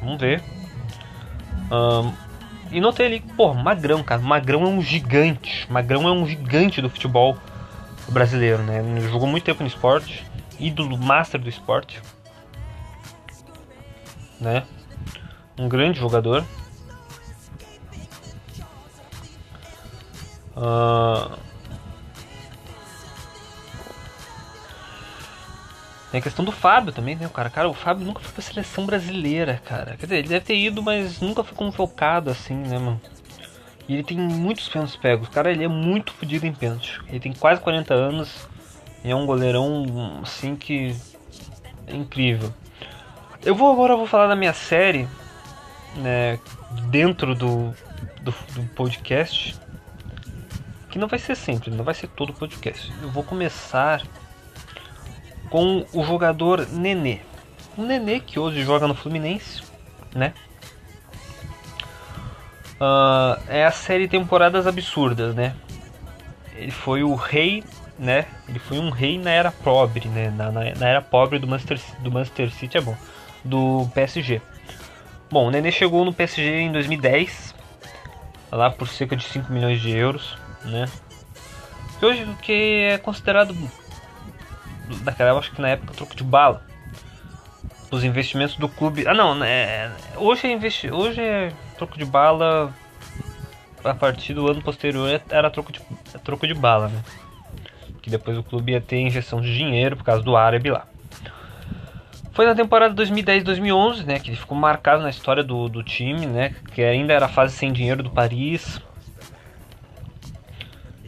Vamos 0.00 0.20
ver. 0.20 0.42
Um, 1.70 2.12
e 2.70 2.80
notei 2.80 3.06
ali, 3.06 3.20
pô, 3.36 3.54
Magrão, 3.54 4.02
cara. 4.02 4.20
Magrão 4.20 4.62
é 4.64 4.68
um 4.68 4.80
gigante. 4.80 5.70
Magrão 5.70 6.08
é 6.08 6.12
um 6.12 6.26
gigante 6.26 6.80
do 6.80 6.90
futebol 6.90 7.36
brasileiro, 8.08 8.62
né? 8.62 8.78
Ele 8.80 9.08
jogou 9.08 9.28
muito 9.28 9.44
tempo 9.44 9.62
no 9.62 9.68
esporte. 9.68 10.24
Ídolo 10.58 10.96
master 10.96 11.40
do 11.40 11.48
esporte. 11.48 12.00
Né? 14.40 14.64
Um 15.58 15.68
grande 15.68 15.98
jogador. 15.98 16.44
Uh, 20.56 21.36
Tem 26.16 26.20
a 26.20 26.22
questão 26.22 26.46
do 26.46 26.50
Fábio 26.50 26.94
também, 26.94 27.14
né? 27.14 27.28
Cara, 27.28 27.50
cara, 27.50 27.68
o 27.68 27.74
Fábio 27.74 28.06
nunca 28.06 28.20
foi 28.20 28.32
pra 28.32 28.40
seleção 28.40 28.86
brasileira, 28.86 29.60
cara. 29.62 29.98
Quer 29.98 30.06
dizer, 30.06 30.16
ele 30.20 30.28
deve 30.28 30.46
ter 30.46 30.56
ido, 30.56 30.82
mas 30.82 31.20
nunca 31.20 31.44
foi 31.44 31.54
convocado 31.54 32.30
assim, 32.30 32.54
né, 32.54 32.78
mano? 32.78 32.98
E 33.86 33.92
ele 33.92 34.02
tem 34.02 34.16
muitos 34.16 34.66
pênaltis 34.66 34.96
pegos. 34.96 35.28
Cara, 35.28 35.50
ele 35.50 35.62
é 35.62 35.68
muito 35.68 36.14
fodido 36.14 36.46
em 36.46 36.54
pênalti. 36.54 37.02
Ele 37.06 37.20
tem 37.20 37.34
quase 37.34 37.60
40 37.60 37.92
anos 37.92 38.48
e 39.04 39.10
é 39.10 39.14
um 39.14 39.26
goleirão, 39.26 40.20
assim, 40.22 40.56
que 40.56 40.96
é 41.86 41.94
incrível. 41.94 42.50
Eu 43.44 43.54
vou 43.54 43.70
agora 43.70 43.94
vou 43.94 44.06
falar 44.06 44.26
da 44.26 44.34
minha 44.34 44.54
série, 44.54 45.06
né, 45.96 46.38
dentro 46.88 47.34
do, 47.34 47.74
do, 48.22 48.34
do 48.54 48.62
podcast. 48.74 49.54
Que 50.88 50.98
não 50.98 51.08
vai 51.08 51.18
ser 51.18 51.34
sempre, 51.34 51.70
não 51.70 51.84
vai 51.84 51.92
ser 51.92 52.08
todo 52.08 52.32
podcast. 52.32 52.90
Eu 53.02 53.10
vou 53.10 53.22
começar 53.22 54.02
com 55.56 55.86
o 55.94 56.04
jogador 56.04 56.68
Nenê. 56.70 57.20
O 57.78 57.82
Nenê 57.82 58.20
que 58.20 58.38
hoje 58.38 58.62
joga 58.62 58.86
no 58.86 58.94
Fluminense, 58.94 59.62
né? 60.14 60.34
Uh, 62.78 63.40
é 63.48 63.64
a 63.64 63.70
série 63.70 64.06
Temporadas 64.06 64.66
Absurdas, 64.66 65.34
né? 65.34 65.56
Ele 66.54 66.70
foi 66.70 67.02
o 67.02 67.14
rei, 67.14 67.64
né? 67.98 68.26
Ele 68.46 68.58
foi 68.58 68.78
um 68.78 68.90
rei 68.90 69.18
na 69.18 69.30
era 69.30 69.50
pobre, 69.50 70.06
né? 70.08 70.28
Na, 70.28 70.52
na, 70.52 70.74
na 70.74 70.88
era 70.88 71.00
pobre 71.00 71.38
do 71.38 71.46
Manchester, 71.46 71.80
do 72.00 72.12
Manchester 72.12 72.52
City, 72.52 72.76
é 72.76 72.82
bom. 72.82 72.96
Do 73.42 73.88
PSG. 73.94 74.42
Bom, 75.30 75.46
o 75.46 75.50
Nenê 75.50 75.72
chegou 75.72 76.04
no 76.04 76.12
PSG 76.12 76.50
em 76.60 76.70
2010, 76.70 77.54
lá 78.52 78.68
por 78.68 78.88
cerca 78.88 79.16
de 79.16 79.24
5 79.24 79.50
milhões 79.50 79.80
de 79.80 79.90
euros, 79.96 80.36
né? 80.66 80.84
Hoje 82.02 82.24
o 82.24 82.36
que 82.36 82.88
é 82.90 82.98
considerado 82.98 83.56
daquela 85.02 85.38
acho 85.38 85.52
que 85.52 85.60
na 85.60 85.70
época 85.70 85.94
troco 85.94 86.14
de 86.14 86.24
bala. 86.24 86.62
Os 87.90 88.02
investimentos 88.04 88.56
do 88.56 88.68
clube. 88.68 89.06
Ah 89.06 89.14
não, 89.14 89.34
né? 89.34 89.92
Hoje 90.16 90.46
é 90.46 90.52
investi... 90.52 90.90
hoje 90.90 91.20
é 91.20 91.52
troco 91.76 91.96
de 91.96 92.04
bala 92.04 92.74
a 93.84 93.94
partir 93.94 94.34
do 94.34 94.50
ano 94.50 94.60
posterior 94.62 95.20
era 95.28 95.50
troco 95.50 95.72
de, 95.72 95.80
troco 96.24 96.46
de 96.46 96.54
bala, 96.54 96.88
né? 96.88 97.02
Que 98.02 98.10
depois 98.10 98.36
o 98.36 98.42
clube 98.42 98.72
ia 98.72 98.80
ter 98.80 99.00
injeção 99.00 99.40
de 99.40 99.54
dinheiro 99.54 99.96
por 99.96 100.04
causa 100.04 100.22
do 100.22 100.36
árabe 100.36 100.70
lá. 100.70 100.86
Foi 102.36 102.44
na 102.44 102.54
temporada 102.54 102.94
2010-2011, 103.02 104.04
né, 104.04 104.18
que 104.18 104.28
ele 104.28 104.36
ficou 104.36 104.58
marcado 104.58 105.02
na 105.02 105.08
história 105.08 105.42
do, 105.42 105.70
do 105.70 105.82
time, 105.82 106.26
né, 106.26 106.54
que 106.74 106.82
ainda 106.82 107.14
era 107.14 107.24
a 107.24 107.28
fase 107.30 107.56
sem 107.56 107.72
dinheiro 107.72 108.02
do 108.02 108.10
Paris. 108.10 108.76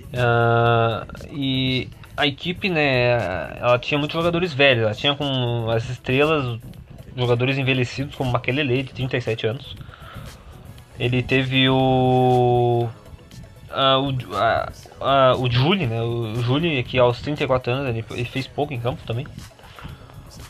Uh, 0.09 1.05
e 1.31 1.91
a 2.19 2.27
equipe, 2.27 2.69
né, 2.69 3.57
ela 3.61 3.79
tinha 3.79 3.97
muitos 3.97 4.15
jogadores 4.15 4.53
velhos, 4.53 4.83
ela 4.83 4.95
tinha 4.95 5.15
com 5.15 5.71
as 5.71 5.89
estrelas 5.89 6.59
jogadores 7.17 7.57
envelhecidos 7.57 8.15
como 8.17 8.31
Makelele 8.33 8.83
de 8.83 8.93
37 8.93 9.47
anos. 9.47 9.77
Ele 10.99 11.23
teve 11.23 11.69
o 11.69 12.89
uh, 13.71 14.01
o, 14.01 14.11
uh, 14.11 15.37
uh, 15.39 15.43
o 15.43 15.51
Julie, 15.51 15.87
né? 15.87 16.03
O 16.03 16.43
Julie 16.43 16.83
que 16.83 16.99
aos 16.99 17.21
34 17.21 17.73
anos 17.73 17.89
ele, 17.89 18.05
ele 18.11 18.25
fez 18.25 18.49
pouco 18.49 18.73
em 18.73 18.81
campo 18.81 19.01
também. 19.07 19.27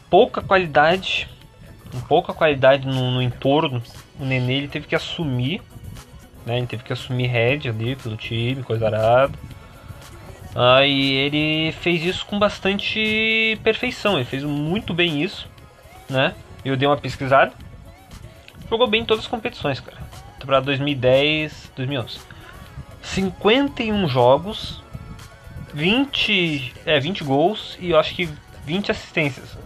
Pouca 0.08 0.40
qualidade, 0.40 1.28
pouca 2.08 2.32
qualidade 2.32 2.86
no, 2.86 3.10
no 3.10 3.22
entorno. 3.22 3.82
O 4.18 4.24
Nenê 4.24 4.54
ele 4.54 4.68
teve 4.68 4.86
que 4.86 4.94
assumir, 4.94 5.60
né? 6.46 6.56
Ele 6.56 6.66
teve 6.66 6.82
que 6.82 6.92
assumir 6.94 7.26
head 7.26 7.68
ali 7.68 7.94
pelo 7.94 8.16
time, 8.16 8.62
coisa 8.62 8.86
arada. 8.86 9.38
Ah, 10.60 10.84
e 10.84 11.12
ele 11.12 11.70
fez 11.70 12.04
isso 12.04 12.26
com 12.26 12.36
bastante 12.36 13.56
perfeição, 13.62 14.16
ele 14.16 14.24
fez 14.24 14.42
muito 14.42 14.92
bem 14.92 15.22
isso, 15.22 15.48
né? 16.10 16.34
Eu 16.64 16.76
dei 16.76 16.88
uma 16.88 16.96
pesquisada. 16.96 17.52
Jogou 18.68 18.88
bem 18.88 19.02
em 19.02 19.04
todas 19.04 19.22
as 19.22 19.30
competições, 19.30 19.78
cara. 19.78 19.96
Temporada 20.40 20.66
2010, 20.66 21.70
2011. 21.76 22.18
51 23.00 24.08
jogos, 24.08 24.82
20, 25.72 26.74
é, 26.84 26.98
20 26.98 27.22
gols 27.22 27.78
e 27.78 27.90
eu 27.90 27.98
acho 28.00 28.12
que 28.16 28.28
20 28.64 28.90
assistências. 28.90 29.56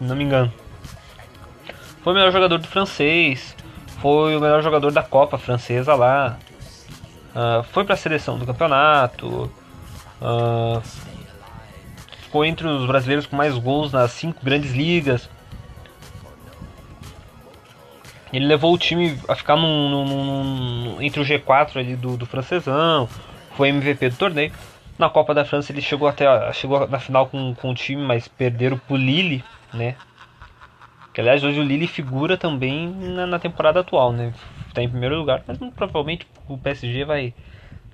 Não 0.00 0.16
me 0.16 0.24
engano. 0.24 0.50
Foi 2.02 2.14
o 2.14 2.16
melhor 2.16 2.32
jogador 2.32 2.56
do 2.56 2.66
francês, 2.66 3.54
foi 4.00 4.34
o 4.34 4.40
melhor 4.40 4.62
jogador 4.62 4.90
da 4.90 5.02
Copa 5.02 5.36
francesa 5.36 5.94
lá. 5.94 6.38
Uh, 7.34 7.62
foi 7.64 7.84
para 7.84 7.92
a 7.92 7.98
seleção 7.98 8.38
do 8.38 8.46
campeonato. 8.46 9.52
Uh, 10.20 10.82
ficou 12.22 12.44
entre 12.44 12.66
os 12.66 12.86
brasileiros 12.86 13.26
com 13.26 13.36
mais 13.36 13.56
gols 13.56 13.92
nas 13.92 14.12
cinco 14.12 14.44
grandes 14.44 14.72
ligas. 14.72 15.28
Ele 18.32 18.46
levou 18.46 18.74
o 18.74 18.78
time 18.78 19.18
a 19.28 19.34
ficar 19.34 19.56
num, 19.56 21.00
entre 21.00 21.20
o 21.20 21.24
G4 21.24 21.76
ali 21.76 21.96
do, 21.96 22.16
do 22.16 22.26
francesão, 22.26 23.08
foi 23.52 23.68
MVP 23.68 24.10
do 24.10 24.16
torneio. 24.16 24.52
Na 24.98 25.08
Copa 25.08 25.32
da 25.34 25.44
França 25.44 25.72
ele 25.72 25.80
chegou 25.80 26.08
até 26.08 26.26
chegou 26.52 26.88
na 26.88 26.98
final 26.98 27.26
com, 27.26 27.54
com 27.54 27.70
o 27.70 27.74
time, 27.74 28.02
mas 28.02 28.26
perderam 28.26 28.78
pro 28.78 28.96
Lille, 28.96 29.44
né? 29.72 29.94
Que 31.12 31.20
aliás 31.20 31.44
hoje 31.44 31.60
o 31.60 31.62
Lille 31.62 31.86
figura 31.86 32.36
também 32.36 32.88
na, 32.88 33.26
na 33.26 33.38
temporada 33.38 33.80
atual, 33.80 34.12
né? 34.12 34.32
Está 34.68 34.82
em 34.82 34.88
primeiro 34.88 35.16
lugar, 35.16 35.42
mas 35.46 35.58
provavelmente 35.74 36.26
o 36.48 36.58
PSG 36.58 37.04
vai 37.04 37.34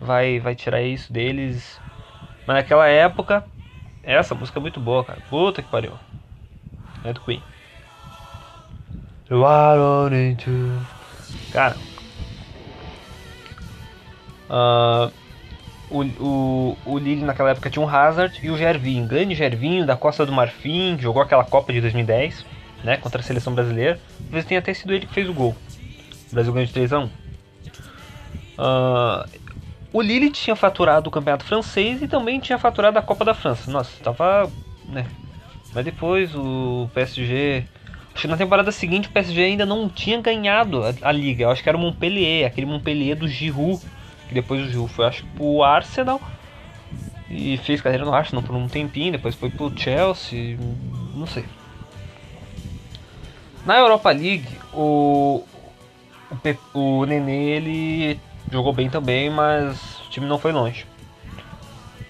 vai 0.01 0.41
vai 0.41 0.55
tirar 0.55 0.83
isso 0.83 1.13
deles. 1.13 1.81
Mas 2.47 2.57
naquela 2.57 2.89
época, 2.89 3.45
essa 4.03 4.35
música 4.35 4.59
é 4.59 4.63
muito 4.63 4.81
boa, 4.81 5.05
cara. 5.05 5.21
Puta 5.31 5.63
que 5.63 5.69
pariu. 5.69 5.93
É 7.05 7.13
do 7.13 7.21
Queen. 7.21 7.43
Cara. 11.53 11.77
Uh, 14.51 15.11
o, 15.91 16.03
o, 16.03 16.79
o 16.85 16.99
Lille 16.99 17.25
naquela 17.25 17.51
época 17.51 17.71
tinha 17.71 17.85
um 17.85 17.89
Hazard 17.89 18.39
e 18.43 18.51
o 18.51 18.57
Gervinho. 18.57 19.07
Grande 19.07 19.35
Gervinho 19.35 19.87
da 19.87 19.97
Costa 19.97 20.27
do 20.27 20.33
Marfim, 20.33 20.97
que 20.97 21.03
jogou 21.03 21.23
aquela 21.23 21.45
Copa 21.45 21.73
de 21.73 21.81
2010, 21.81 22.45
né? 22.83 22.97
Contra 22.97 23.21
a 23.21 23.25
seleção 23.25 23.55
brasileira. 23.55 24.01
Talvez 24.25 24.45
tenha 24.45 24.61
até 24.61 24.75
sido 24.75 24.93
ele 24.93 25.07
que 25.07 25.15
fez 25.15 25.29
o 25.29 25.35
gol. 25.35 25.57
O 26.31 26.35
Brasil 26.35 26.53
ganhou 26.53 26.67
de 26.67 26.73
3x1. 26.73 27.09
Uh, 28.59 29.42
o 29.93 30.01
Lille 30.01 30.31
tinha 30.31 30.57
faturado 30.57 31.09
o 31.09 31.13
campeonato 31.13 31.45
francês 31.45 32.01
e 32.01 32.09
também 32.09 32.41
tinha 32.41 32.59
faturado 32.59 32.99
a 32.99 33.03
Copa 33.03 33.25
da 33.25 33.35
França. 33.35 33.71
Nossa, 33.71 34.03
tava. 34.03 34.51
né? 34.87 35.07
Mas 35.75 35.85
depois 35.85 36.35
o 36.35 36.89
PSG. 36.95 37.65
Acho 38.15 38.23
que 38.23 38.29
na 38.29 38.37
temporada 38.37 38.71
seguinte 38.71 39.09
o 39.09 39.11
PSG 39.11 39.43
ainda 39.43 39.65
não 39.67 39.89
tinha 39.89 40.21
ganhado 40.21 40.83
a, 40.83 41.09
a 41.09 41.13
liga. 41.13 41.45
Eu 41.45 41.51
acho 41.51 41.63
que 41.63 41.69
era 41.69 41.77
o 41.77 41.81
Montpellier, 41.81 42.47
aquele 42.47 42.67
Montpellier 42.67 43.17
do 43.17 43.29
Giroud. 43.29 43.83
Que 44.29 44.35
depois 44.35 44.63
o 44.63 44.69
Giroud 44.69 44.93
foi, 44.93 45.07
acho, 45.07 45.25
pro 45.37 45.63
Arsenal. 45.63 46.21
E 47.29 47.57
fez 47.59 47.81
carreira 47.81 48.05
no 48.05 48.15
Arsenal 48.15 48.43
por 48.43 48.55
um 48.55 48.69
tempinho. 48.69 49.13
Depois 49.13 49.35
foi 49.35 49.51
pro 49.51 49.73
Chelsea. 49.77 50.59
Não 51.15 51.27
sei. 51.27 51.45
Na 53.65 53.79
Europa 53.79 54.11
League, 54.11 54.49
o, 54.73 55.45
o, 56.75 56.79
o 56.79 57.07
Nenê 57.07 57.57
ele 57.57 58.21
jogou 58.53 58.73
bem 58.73 58.91
também, 58.91 59.31
mas 59.31 60.01
o 60.07 60.11
time 60.11 60.27
não 60.27 60.39
foi 60.39 60.53
longe. 60.53 60.87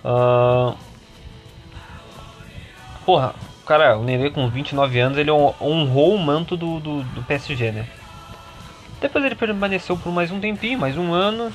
Uh... 0.05 0.76
Porra, 3.07 3.35
cara, 3.66 3.96
o 3.96 4.05
Nenê 4.05 4.31
com 4.31 4.48
29 4.48 4.98
anos, 4.98 5.18
ele 5.18 5.31
honrou 5.31 6.14
o 6.14 6.18
manto 6.18 6.57
do, 6.57 6.81
do, 6.81 7.02
do, 7.02 7.22
PSG, 7.22 7.72
né? 7.72 7.87
Depois 9.00 9.24
ele 9.24 9.35
permaneceu 9.35 9.96
por 9.96 10.12
mais 10.12 10.31
um 10.31 10.40
tempinho, 10.40 10.78
mais 10.78 10.96
um 10.96 11.12
ano. 11.12 11.52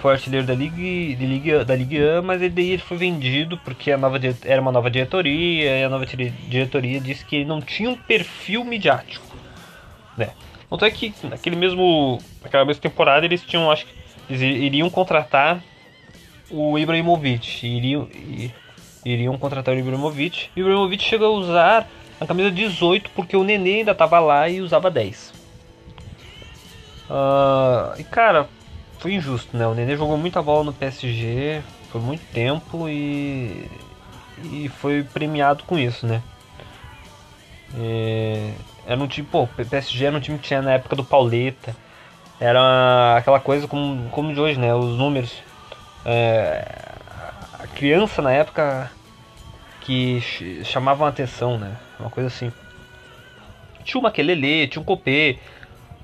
Foi 0.00 0.12
artilheiro 0.12 0.46
da 0.46 0.54
Liga, 0.54 0.76
de 0.76 1.26
Liga, 1.26 1.64
da 1.64 1.74
Liga 1.74 2.20
1, 2.20 2.22
mas 2.22 2.40
ele, 2.40 2.72
ele 2.72 2.82
foi 2.82 2.96
vendido 2.96 3.58
porque 3.58 3.90
a 3.90 3.98
nova, 3.98 4.18
era 4.44 4.62
uma 4.62 4.70
nova 4.70 4.88
diretoria 4.88 5.78
e 5.78 5.84
a 5.84 5.88
nova 5.88 6.06
diretoria 6.06 7.00
disse 7.00 7.24
que 7.24 7.36
ele 7.36 7.44
não 7.44 7.60
tinha 7.60 7.90
um 7.90 7.96
perfil 7.96 8.64
midiático, 8.64 9.26
né? 10.16 10.30
Tanto 10.70 10.84
é 10.84 10.90
que 10.90 11.12
naquele 11.24 11.56
mesmo, 11.56 12.18
naquela 12.42 12.64
mesma 12.64 12.80
temporada 12.80 13.26
eles 13.26 13.42
tinham, 13.42 13.70
acho 13.70 13.86
que 13.86 14.07
eles 14.28 14.42
iriam 14.42 14.90
contratar 14.90 15.62
o 16.50 16.78
Ibrahimovic. 16.78 17.66
Iriam, 17.66 18.08
iriam 19.04 19.38
contratar 19.38 19.74
o 19.74 19.78
Ibrahimovic. 19.78 20.50
O 20.54 20.60
Ibrahimovic 20.60 21.02
chegou 21.02 21.28
a 21.28 21.38
usar 21.38 21.88
a 22.20 22.26
camisa 22.26 22.50
18 22.50 23.10
porque 23.10 23.36
o 23.36 23.44
Nenê 23.44 23.76
ainda 23.76 23.92
estava 23.92 24.18
lá 24.18 24.48
e 24.48 24.60
usava 24.60 24.90
10. 24.90 25.32
Uh, 27.08 27.10
ah, 27.10 27.94
e 27.98 28.04
cara, 28.04 28.48
foi 28.98 29.14
injusto, 29.14 29.56
né? 29.56 29.66
O 29.66 29.74
Nenê 29.74 29.96
jogou 29.96 30.16
muita 30.18 30.42
bola 30.42 30.64
no 30.64 30.72
PSG 30.72 31.62
por 31.90 32.02
muito 32.02 32.22
tempo 32.32 32.88
e, 32.88 33.66
e 34.44 34.68
foi 34.68 35.02
premiado 35.02 35.64
com 35.64 35.78
isso, 35.78 36.06
né? 36.06 36.22
É, 37.78 38.52
era 38.86 39.00
um 39.00 39.06
time, 39.06 39.26
pô, 39.30 39.46
PSG 39.46 40.06
era 40.06 40.16
um 40.16 40.20
time 40.20 40.38
que 40.38 40.48
tinha 40.48 40.62
na 40.62 40.72
época 40.72 40.96
do 40.96 41.04
Pauleta 41.04 41.74
era 42.40 43.16
aquela 43.16 43.40
coisa 43.40 43.66
como, 43.66 44.08
como 44.10 44.32
de 44.32 44.40
hoje, 44.40 44.58
né? 44.58 44.74
Os 44.74 44.96
números. 44.96 45.42
É, 46.04 46.64
a 47.58 47.66
criança 47.66 48.22
na 48.22 48.32
época 48.32 48.90
que 49.80 50.20
chamavam 50.64 51.06
a 51.06 51.10
atenção, 51.10 51.58
né? 51.58 51.76
Uma 51.98 52.10
coisa 52.10 52.28
assim. 52.28 52.52
Tinha 53.84 54.00
o 54.00 54.02
Maquelele, 54.02 54.68
tinha 54.68 54.80
um 54.80 54.84
Copê, 54.84 55.38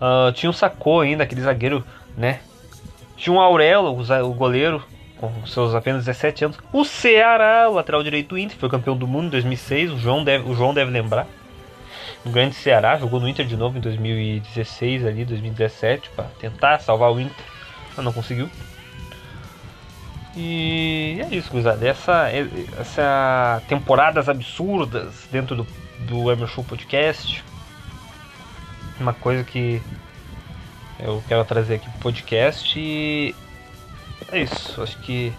uh, 0.01 0.33
tinha 0.33 0.51
um 0.51 0.53
Sacô 0.53 1.01
ainda, 1.01 1.23
aquele 1.23 1.42
zagueiro, 1.42 1.85
né? 2.16 2.40
Tinha 3.16 3.35
um 3.35 3.40
Aurelo, 3.40 3.97
o 3.97 4.35
goleiro, 4.35 4.83
com 5.18 5.47
seus 5.47 5.75
apenas 5.75 6.05
17 6.05 6.47
anos. 6.47 6.59
O 6.73 6.85
Ceará, 6.85 7.68
o 7.68 7.75
lateral 7.75 8.03
direito 8.03 8.31
do 8.31 8.38
Inter, 8.38 8.57
foi 8.59 8.68
campeão 8.68 8.97
do 8.97 9.07
mundo 9.07 9.27
em 9.27 9.31
2006, 9.31 9.92
o 9.92 9.99
João 9.99 10.25
deve, 10.25 10.49
o 10.49 10.55
João 10.55 10.73
deve 10.73 10.90
lembrar 10.90 11.27
no 12.24 12.30
grande 12.30 12.54
Ceará, 12.54 12.96
jogou 12.96 13.20
no 13.20 13.28
Inter 13.28 13.46
de 13.46 13.56
novo 13.56 13.76
em 13.76 13.80
2016 13.80 15.04
ali, 15.04 15.24
2017, 15.24 16.10
para 16.10 16.24
tentar 16.40 16.78
salvar 16.80 17.12
o 17.12 17.20
Inter, 17.20 17.44
mas 17.94 18.04
não 18.04 18.12
conseguiu. 18.12 18.48
E 20.37 21.20
é 21.20 21.34
isso, 21.34 21.50
gurizada. 21.50 21.87
Essa, 21.87 22.28
essa 22.80 23.62
temporadas 23.68 24.28
absurdas 24.28 25.28
dentro 25.30 25.54
do, 25.54 25.66
do 26.00 26.30
Emerson 26.30 26.64
Podcast. 26.64 27.44
Uma 28.98 29.12
coisa 29.12 29.44
que 29.44 29.80
eu 30.98 31.22
quero 31.28 31.44
trazer 31.44 31.74
aqui 31.74 31.90
pro 31.90 32.00
podcast 32.00 32.78
e 32.78 33.34
é 34.32 34.40
isso. 34.40 34.82
Acho 34.82 34.98
que 34.98 35.32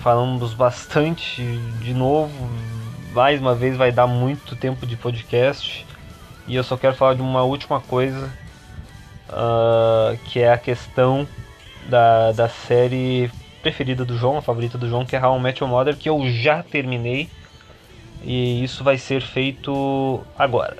falamos 0.00 0.54
bastante 0.54 1.42
de 1.80 1.94
novo 1.94 2.32
mais 3.16 3.40
uma 3.40 3.54
vez 3.54 3.78
vai 3.78 3.90
dar 3.90 4.06
muito 4.06 4.54
tempo 4.54 4.86
de 4.86 4.94
podcast. 4.94 5.86
E 6.46 6.54
eu 6.54 6.62
só 6.62 6.76
quero 6.76 6.94
falar 6.94 7.14
de 7.14 7.22
uma 7.22 7.44
última 7.44 7.80
coisa 7.80 8.30
uh, 9.30 10.18
que 10.26 10.40
é 10.40 10.52
a 10.52 10.58
questão 10.58 11.26
da, 11.88 12.32
da 12.32 12.46
série 12.46 13.30
preferida 13.62 14.04
do 14.04 14.18
João, 14.18 14.36
a 14.36 14.42
favorita 14.42 14.76
do 14.76 14.86
João, 14.86 15.06
que 15.06 15.16
é 15.16 15.26
How 15.26 15.38
I 15.38 15.40
Met 15.40 15.62
Your 15.62 15.70
Mother, 15.70 15.96
que 15.96 16.10
eu 16.10 16.30
já 16.30 16.62
terminei. 16.62 17.30
E 18.22 18.62
isso 18.62 18.84
vai 18.84 18.98
ser 18.98 19.22
feito 19.22 20.20
agora. 20.38 20.76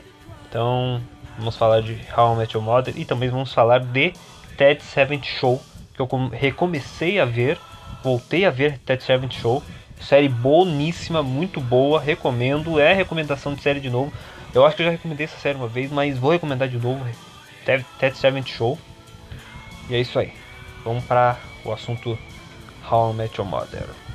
Então 0.47 1.01
vamos 1.39 1.57
falar 1.57 1.81
de 1.81 1.99
How 2.15 2.35
I 2.35 2.37
Met 2.37 2.55
Your 2.55 2.63
Mother 2.63 2.93
e 2.99 3.07
também 3.07 3.31
vamos 3.31 3.55
falar 3.55 3.81
de 3.81 4.13
Ted 4.59 4.83
Seventh 4.83 5.25
Show, 5.25 5.63
que 5.95 6.03
eu 6.03 6.09
recomecei 6.31 7.19
a 7.19 7.25
ver, 7.25 7.59
voltei 8.05 8.45
a 8.45 8.51
ver 8.51 8.79
Ted 8.81 9.03
Seventh 9.03 9.33
Show 9.33 9.63
Série 10.01 10.29
boníssima, 10.29 11.23
muito 11.23 11.61
boa, 11.61 12.01
recomendo. 12.01 12.79
É 12.79 12.93
recomendação 12.93 13.55
de 13.55 13.63
série 13.63 13.81
de 13.81 13.91
novo. 13.91 14.13
Eu 14.55 14.65
acho 14.65 14.77
que 14.77 14.83
eu 14.83 14.87
já 14.87 14.93
recomendei 14.93 15.25
essa 15.25 15.39
série 15.39 15.57
uma 15.57 15.69
vez, 15.69 15.91
mas 15.91 16.19
vou 16.19 16.31
recomendar 16.31 16.69
de 16.69 16.79
novo. 16.79 17.05
Ted 17.65 18.17
Seventh 18.17 18.49
Show. 18.49 18.79
E 19.89 19.95
é 19.95 20.01
isso 20.01 20.19
aí. 20.19 20.33
Vamos 20.85 21.05
para 21.05 21.39
o 21.65 21.73
assunto 21.73 22.19
How 22.91 23.13
I 23.13 23.15
Met 23.15 23.41
Your 23.41 23.49
Mother. 23.49 24.06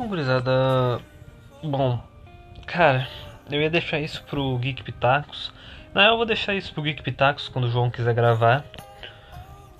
Bom, 0.00 0.08
gurizada. 0.08 0.98
Bom, 1.62 2.02
cara, 2.66 3.06
eu 3.50 3.60
ia 3.60 3.68
deixar 3.68 4.00
isso 4.00 4.24
pro 4.24 4.56
Geek 4.56 4.82
Pitacos. 4.82 5.52
Não, 5.92 6.00
eu 6.00 6.16
vou 6.16 6.24
deixar 6.24 6.54
isso 6.54 6.72
pro 6.72 6.82
Geek 6.82 7.02
Pitacos 7.02 7.50
quando 7.50 7.66
o 7.66 7.70
João 7.70 7.90
quiser 7.90 8.14
gravar. 8.14 8.64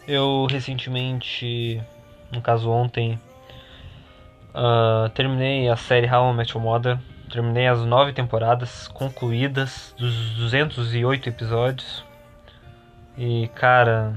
Eu 0.06 0.46
recentemente, 0.50 1.83
no 2.30 2.42
caso 2.42 2.70
ontem, 2.70 3.18
uh, 4.54 5.09
terminei 5.14 5.70
a 5.70 5.76
série 5.76 6.06
How 6.06 6.30
I 6.30 6.37
Met 6.37 6.52
Your 6.52 6.62
Mother. 6.62 6.98
Terminei 7.33 7.66
as 7.66 7.80
nove 7.87 8.12
temporadas 8.12 8.88
concluídas 8.88 9.94
dos 9.96 10.35
208 10.35 11.30
episódios. 11.30 12.04
E 13.16 13.48
cara, 13.54 14.12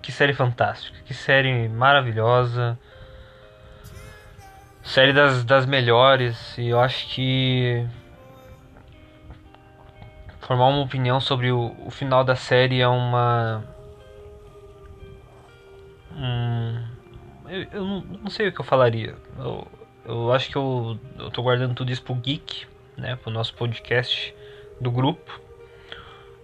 que 0.00 0.12
série 0.12 0.34
fantástica, 0.34 0.96
que 1.04 1.12
série 1.12 1.68
maravilhosa. 1.68 2.78
Série 4.84 5.12
das, 5.12 5.44
das 5.44 5.66
melhores 5.66 6.56
e 6.58 6.68
eu 6.68 6.78
acho 6.78 7.08
que 7.08 7.84
formar 10.40 10.66
uma 10.68 10.82
opinião 10.82 11.18
sobre 11.20 11.50
o, 11.50 11.74
o 11.84 11.90
final 11.90 12.22
da 12.22 12.36
série 12.36 12.80
é 12.80 12.86
uma 12.86 13.64
hum, 16.12 16.84
eu, 17.48 17.62
eu 17.72 17.84
não, 17.84 18.00
não, 18.00 18.30
sei 18.30 18.48
o 18.48 18.52
que 18.52 18.60
eu 18.60 18.64
falaria. 18.64 19.14
Eu, 19.38 19.66
eu 20.04 20.32
acho 20.32 20.50
que 20.50 20.56
eu, 20.56 20.98
eu 21.18 21.30
tô 21.30 21.42
guardando 21.42 21.74
tudo 21.74 21.90
isso 21.90 22.02
pro 22.02 22.14
Geek 22.14 22.66
né 22.96 23.16
pro 23.16 23.30
nosso 23.30 23.54
podcast 23.54 24.34
do 24.80 24.90
grupo 24.90 25.40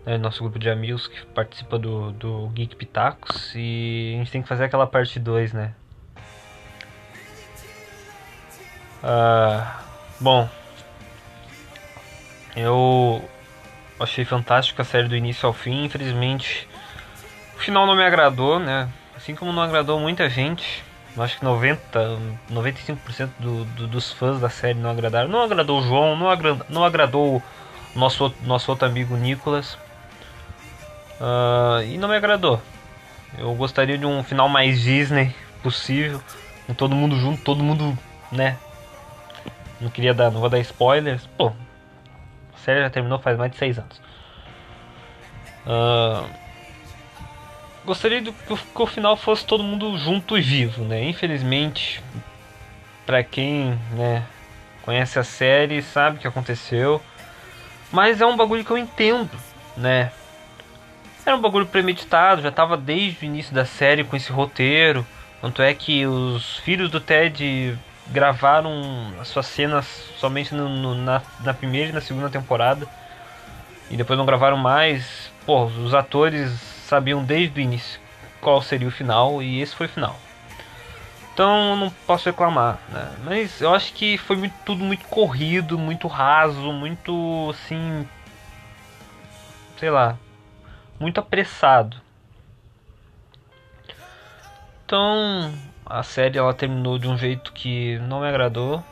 né, 0.05 0.16
nosso 0.16 0.42
grupo 0.42 0.59
de 0.59 0.70
amigos 0.70 1.07
que 1.07 1.26
participa 1.26 1.79
do, 1.79 2.11
do 2.12 2.48
Geek 2.48 2.74
Pitacos 2.74 3.53
e 3.55 4.14
a 4.14 4.18
gente 4.18 4.33
tem 4.33 4.42
que 4.42 4.48
fazer 4.48 4.64
aquela 4.64 4.87
parte 4.87 5.20
2 5.20 5.53
né 5.53 5.74
Uh, 9.03 9.67
bom, 10.21 10.49
eu 12.55 13.29
achei 13.99 14.25
fantástico 14.25 14.81
a 14.83 14.85
série 14.85 15.09
do 15.09 15.17
início 15.17 15.47
ao 15.47 15.53
fim. 15.53 15.85
Infelizmente, 15.85 16.69
o 17.57 17.59
final 17.59 17.87
não 17.87 17.97
me 17.97 18.05
agradou, 18.05 18.59
né? 18.59 18.89
Assim 19.17 19.35
como 19.35 19.53
não 19.53 19.63
agradou 19.63 19.99
muita 19.99 20.29
gente. 20.29 20.83
Acho 21.17 21.39
que 21.39 21.45
90, 21.45 22.19
95% 22.51 23.31
do, 23.39 23.65
do, 23.65 23.87
dos 23.87 24.13
fãs 24.13 24.41
da 24.41 24.49
série 24.49 24.79
não 24.79 24.91
agradaram. 24.91 25.29
Não 25.29 25.43
agradou 25.43 25.81
o 25.81 25.83
João, 25.83 26.17
não, 26.17 26.31
agra, 26.31 26.57
não 26.69 26.85
agradou 26.85 27.43
o 27.95 27.99
nosso, 27.99 28.33
nosso 28.43 28.71
outro 28.71 28.87
amigo 28.87 29.17
Nicolas. 29.17 29.75
Uh, 31.21 31.83
e 31.85 31.99
não 31.99 32.09
me 32.09 32.17
agradou. 32.17 32.63
Eu 33.37 33.55
gostaria 33.55 33.99
de 33.99 34.07
um 34.07 34.23
final 34.23 34.49
mais 34.49 34.81
Disney 34.81 35.35
possível. 35.63 36.23
Com 36.67 36.75
todo 36.75 36.95
mundo 36.95 37.17
junto, 37.19 37.43
todo 37.43 37.63
mundo, 37.63 37.99
né? 38.31 38.57
Não 39.81 39.90
queria 39.90 40.12
dar, 40.12 40.31
não 40.31 40.40
vou 40.40 40.51
dar 40.51 40.59
spoilers. 40.59 41.27
Pô, 41.38 41.53
a 42.55 42.59
série 42.59 42.81
já 42.81 42.90
terminou 42.90 43.19
faz 43.19 43.38
mais 43.38 43.51
de 43.51 43.57
6 43.57 43.79
anos. 43.79 44.01
Uh, 45.66 46.29
gostaria 47.85 48.21
do, 48.21 48.33
que, 48.33 48.53
o, 48.83 48.87
final 48.87 49.16
fosse 49.16 49.45
todo 49.45 49.62
mundo 49.62 49.97
junto 49.97 50.37
e 50.37 50.40
vivo, 50.40 50.85
né? 50.85 51.03
Infelizmente, 51.05 52.03
para 53.07 53.23
quem 53.23 53.79
né, 53.93 54.25
conhece 54.83 55.19
a 55.19 55.25
série 55.25 55.83
sabe 55.83 56.16
o 56.16 56.21
que 56.21 56.29
aconteceu. 56.29 57.01
Mas 57.90 58.21
é 58.21 58.27
um 58.27 58.37
bagulho 58.37 58.64
que 58.64 58.71
eu 58.71 58.79
entendo, 58.79 59.31
né? 59.77 60.12
Era 61.25 61.37
um 61.37 61.40
bagulho 61.40 61.66
premeditado, 61.66 62.43
já 62.43 62.51
tava 62.51 62.77
desde 62.77 63.25
o 63.25 63.27
início 63.27 63.55
da 63.55 63.64
série 63.64 64.05
com 64.05 64.16
esse 64.16 64.33
roteiro. 64.33 65.07
Tanto 65.40 65.62
é 65.62 65.73
que 65.75 66.07
os 66.07 66.59
filhos 66.59 66.90
do 66.90 67.01
Ted 67.01 67.79
gravaram 68.11 68.73
as 69.20 69.29
suas 69.29 69.46
cenas 69.46 69.87
somente 70.18 70.55
no, 70.55 70.68
no, 70.68 70.94
na, 70.94 71.23
na 71.40 71.55
primeira 71.55 71.90
e 71.90 71.92
na 71.92 72.01
segunda 72.01 72.29
temporada. 72.29 72.87
E 73.90 73.96
depois 73.96 74.18
não 74.18 74.27
gravaram 74.27 74.57
mais. 74.57 75.31
Pô, 75.46 75.64
os 75.64 75.94
atores 75.94 76.51
sabiam 76.87 77.25
desde 77.25 77.61
o 77.61 77.62
início 77.62 78.01
qual 78.40 78.61
seria 78.62 78.88
o 78.88 78.92
final 78.92 79.42
e 79.42 79.61
esse 79.61 79.75
foi 79.75 79.87
o 79.87 79.90
final. 79.90 80.18
Então 81.33 81.77
não 81.77 81.90
posso 82.07 82.29
reclamar, 82.29 82.79
né? 82.88 83.16
Mas 83.25 83.61
eu 83.61 83.75
acho 83.75 83.92
que 83.94 84.18
foi 84.18 84.37
muito, 84.37 84.55
tudo 84.64 84.85
muito 84.85 85.07
corrido, 85.07 85.79
muito 85.79 86.09
raso, 86.09 86.73
muito 86.73 87.51
assim. 87.51 88.07
Sei 89.79 89.90
lá. 89.90 90.18
Muito 90.99 91.18
apressado. 91.18 91.96
Então 94.85 95.53
a 95.90 96.05
série 96.05 96.38
ela 96.38 96.55
terminou 96.55 97.00
de 97.00 97.09
um 97.09 97.18
jeito 97.18 97.53
que 97.53 97.98
não 97.98 98.20
me 98.20 98.29
agradou. 98.29 98.83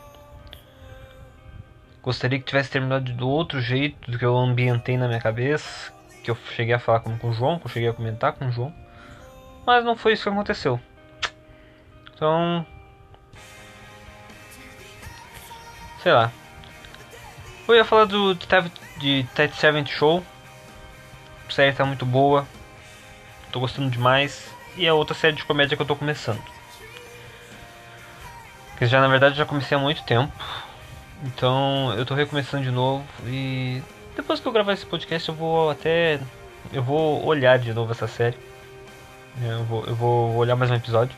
Gostaria 2.03 2.41
que 2.41 2.45
tivesse 2.45 2.71
terminado 2.71 3.13
do 3.13 3.29
outro 3.29 3.61
jeito 3.61 4.11
do 4.11 4.19
que 4.19 4.25
eu 4.25 4.37
ambientei 4.37 4.97
na 4.97 5.07
minha 5.07 5.21
cabeça, 5.21 5.93
que 6.25 6.31
eu 6.31 6.37
cheguei 6.57 6.75
a 6.75 6.79
falar 6.81 7.01
com, 7.01 7.17
com 7.17 7.31
o 7.31 7.33
João, 7.33 7.59
que 7.59 7.67
eu 7.67 7.71
cheguei 7.71 7.89
a 7.89 7.93
comentar 7.93 8.33
com 8.33 8.49
o 8.49 8.51
João. 8.51 8.75
Mas 9.65 9.85
não 9.85 9.95
foi 9.95 10.15
isso 10.15 10.25
que 10.25 10.29
aconteceu. 10.29 10.81
Então, 12.13 12.67
sei 16.03 16.13
lá. 16.13 16.33
Eu 17.69 17.77
ia 17.77 17.85
falar 17.85 18.07
do 18.07 18.35
de 18.35 19.25
Ted 19.37 19.55
Seventh 19.55 19.89
Show. 19.89 20.25
A 21.49 21.53
série 21.53 21.73
tá 21.73 21.85
muito 21.85 22.05
boa. 22.05 22.45
Tô 23.53 23.61
gostando 23.61 23.89
demais. 23.89 24.53
E 24.77 24.85
é 24.85 24.93
outra 24.93 25.15
série 25.15 25.37
de 25.37 25.45
comédia 25.45 25.77
que 25.77 25.83
eu 25.83 25.87
tô 25.87 25.95
começando. 25.95 26.58
Que 28.79 28.87
já 28.87 29.01
na 29.01 29.09
verdade 29.09 29.37
já 29.37 29.45
comecei 29.45 29.77
há 29.77 29.81
muito 29.81 30.03
tempo. 30.05 30.33
Então 31.25 31.93
eu 31.97 32.07
tô 32.07 32.15
recomeçando 32.15 32.63
de 32.63 32.71
novo 32.71 33.05
e 33.27 33.83
depois 34.17 34.39
que 34.39 34.47
eu 34.47 34.53
gravar 34.53 34.73
esse 34.73 34.87
podcast 34.87 35.29
eu 35.29 35.35
vou 35.35 35.71
até 35.71 36.21
eu 36.73 36.83
vou 36.83 37.25
olhar 37.25 37.59
de 37.59 37.73
novo 37.73 37.93
essa 37.93 38.07
série. 38.07 38.37
Eu 39.43 39.65
vou, 39.65 39.85
eu 39.85 39.95
vou 39.95 40.37
olhar 40.37 40.57
mais 40.57 40.71
um 40.71 40.75
episódio. 40.75 41.17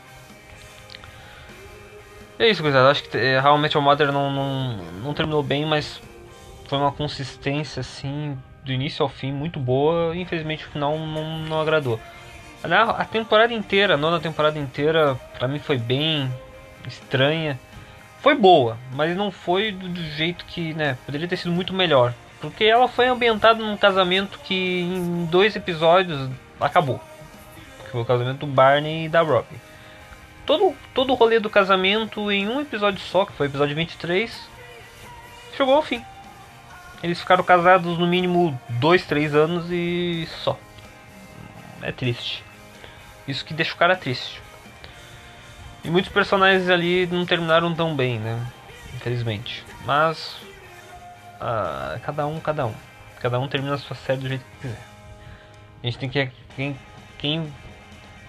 E 2.39 2.43
é 2.43 2.49
isso, 2.49 2.61
gurizada. 2.61 2.89
Acho 2.89 3.03
que 3.03 3.17
é, 3.17 3.39
o 3.41 3.81
Mother 3.81 4.11
não, 4.11 4.31
não, 4.31 4.77
não 5.03 5.13
terminou 5.13 5.43
bem, 5.43 5.65
mas 5.65 6.01
foi 6.67 6.77
uma 6.77 6.91
consistência 6.91 7.81
assim 7.81 8.37
do 8.63 8.71
início 8.71 9.03
ao 9.03 9.09
fim 9.09 9.31
muito 9.31 9.59
boa. 9.59 10.15
E, 10.15 10.21
infelizmente 10.21 10.65
o 10.65 10.69
final 10.69 10.97
não, 10.97 11.39
não 11.39 11.61
agradou. 11.61 11.99
A 12.63 13.05
temporada 13.05 13.53
inteira, 13.53 13.95
a 13.95 13.97
nona 13.97 14.19
temporada 14.19 14.57
inteira, 14.59 15.15
pra 15.37 15.47
mim 15.47 15.57
foi 15.57 15.77
bem 15.77 16.31
estranha. 16.87 17.59
Foi 18.19 18.35
boa, 18.35 18.77
mas 18.93 19.15
não 19.15 19.31
foi 19.31 19.71
do, 19.71 20.01
jeito 20.03 20.45
que, 20.45 20.73
né, 20.73 20.97
poderia 21.05 21.27
ter 21.27 21.37
sido 21.37 21.51
muito 21.51 21.73
melhor. 21.73 22.13
Porque 22.39 22.63
ela 22.63 22.87
foi 22.87 23.07
ambientada 23.07 23.63
num 23.63 23.77
casamento 23.77 24.39
que 24.39 24.81
em 24.81 25.25
dois 25.25 25.55
episódios 25.55 26.29
acabou. 26.59 26.99
Que 27.83 27.91
foi 27.91 28.01
o 28.01 28.05
casamento 28.05 28.45
do 28.45 28.47
Barney 28.47 29.05
e 29.05 29.09
da 29.09 29.21
Robin. 29.21 29.59
Todo, 30.45 30.75
todo 30.93 31.11
o 31.11 31.15
rolê 31.15 31.39
do 31.39 31.49
casamento 31.49 32.31
em 32.31 32.47
um 32.47 32.59
episódio 32.59 32.99
só, 32.99 33.25
que 33.25 33.33
foi 33.33 33.47
o 33.47 33.49
episódio 33.49 33.75
23, 33.75 34.49
chegou 35.55 35.75
ao 35.75 35.83
fim. 35.83 36.03
Eles 37.03 37.19
ficaram 37.19 37.43
casados 37.43 37.97
no 37.97 38.05
mínimo 38.05 38.59
2, 38.69 39.05
3 39.05 39.35
anos 39.35 39.65
e 39.71 40.27
só. 40.43 40.57
É 41.81 41.91
triste. 41.91 42.43
Isso 43.27 43.43
que 43.43 43.53
deixa 43.53 43.73
o 43.73 43.77
cara 43.77 43.95
triste. 43.95 44.41
E 45.83 45.89
muitos 45.89 46.11
personagens 46.11 46.69
ali 46.69 47.07
não 47.07 47.25
terminaram 47.25 47.73
tão 47.73 47.95
bem, 47.95 48.19
né? 48.19 48.39
Infelizmente. 48.95 49.63
Mas. 49.85 50.37
Uh, 51.39 51.99
cada 52.01 52.27
um, 52.27 52.39
cada 52.39 52.65
um. 52.67 52.73
Cada 53.19 53.39
um 53.39 53.47
termina 53.47 53.75
a 53.75 53.77
sua 53.77 53.95
série 53.95 54.19
do 54.19 54.27
jeito 54.27 54.45
que 54.45 54.67
quiser. 54.67 54.81
A 55.81 55.85
gente 55.85 55.97
tem 55.97 56.09
que. 56.09 56.29
Quem, 56.55 56.77
quem, 57.17 57.53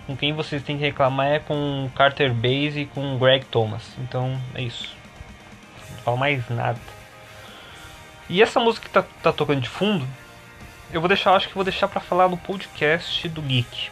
com 0.07 0.17
quem 0.17 0.33
vocês 0.33 0.63
têm 0.63 0.79
que 0.79 0.85
reclamar 0.85 1.27
é 1.27 1.39
com 1.39 1.91
Carter 1.95 2.33
Base 2.33 2.81
e 2.81 2.87
com 2.87 3.19
Greg 3.19 3.45
Thomas. 3.47 3.83
Então 3.99 4.41
é 4.55 4.63
isso. 4.63 4.95
Não 5.91 5.99
falo 5.99 6.17
mais 6.17 6.49
nada. 6.49 6.81
E 8.29 8.43
essa 8.43 8.59
música 8.59 8.87
que 8.87 8.93
tá, 8.93 9.05
tá 9.23 9.33
tocando 9.33 9.61
de 9.61 9.69
fundo, 9.69 10.09
eu 10.93 11.01
vou 11.01 11.09
deixar, 11.09 11.35
acho 11.35 11.49
que 11.49 11.55
vou 11.55 11.65
deixar 11.65 11.89
para 11.89 12.01
falar 12.01 12.29
no 12.29 12.37
podcast 12.37 13.29
do 13.29 13.43
Geek. 13.43 13.91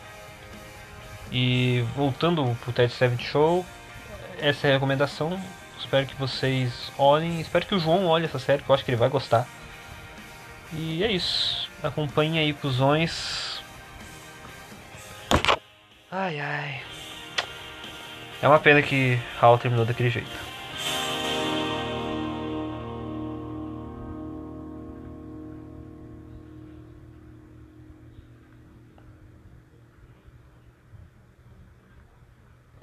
E 1.31 1.85
voltando 1.95 2.57
pro 2.61 2.73
Ted 2.73 2.93
Seventh 2.93 3.23
Show, 3.23 3.65
essa 4.41 4.67
é 4.67 4.71
a 4.71 4.75
recomendação. 4.75 5.41
Espero 5.79 6.07
que 6.07 6.15
vocês 6.17 6.93
olhem. 6.99 7.41
Espero 7.41 7.67
que 7.67 7.75
o 7.75 7.81
João 7.81 8.07
olhe 8.07 8.25
essa 8.25 8.39
série, 8.39 8.63
que 8.63 8.71
eu 8.71 8.75
acho 8.75 8.85
que 8.85 8.91
ele 8.91 8.99
vai 8.99 9.09
gostar. 9.09 9.47
E 10.73 11.03
é 11.03 11.11
isso. 11.11 11.69
Acompanhe 11.83 12.39
aí, 12.39 12.53
cuzões. 12.53 13.61
Ai 16.11 16.41
ai. 16.41 16.83
É 18.43 18.49
uma 18.49 18.59
pena 18.59 18.83
que 18.83 19.19
Hal 19.41 19.59
terminou 19.59 19.85
daquele 19.85 20.11
jeito. 20.11 20.50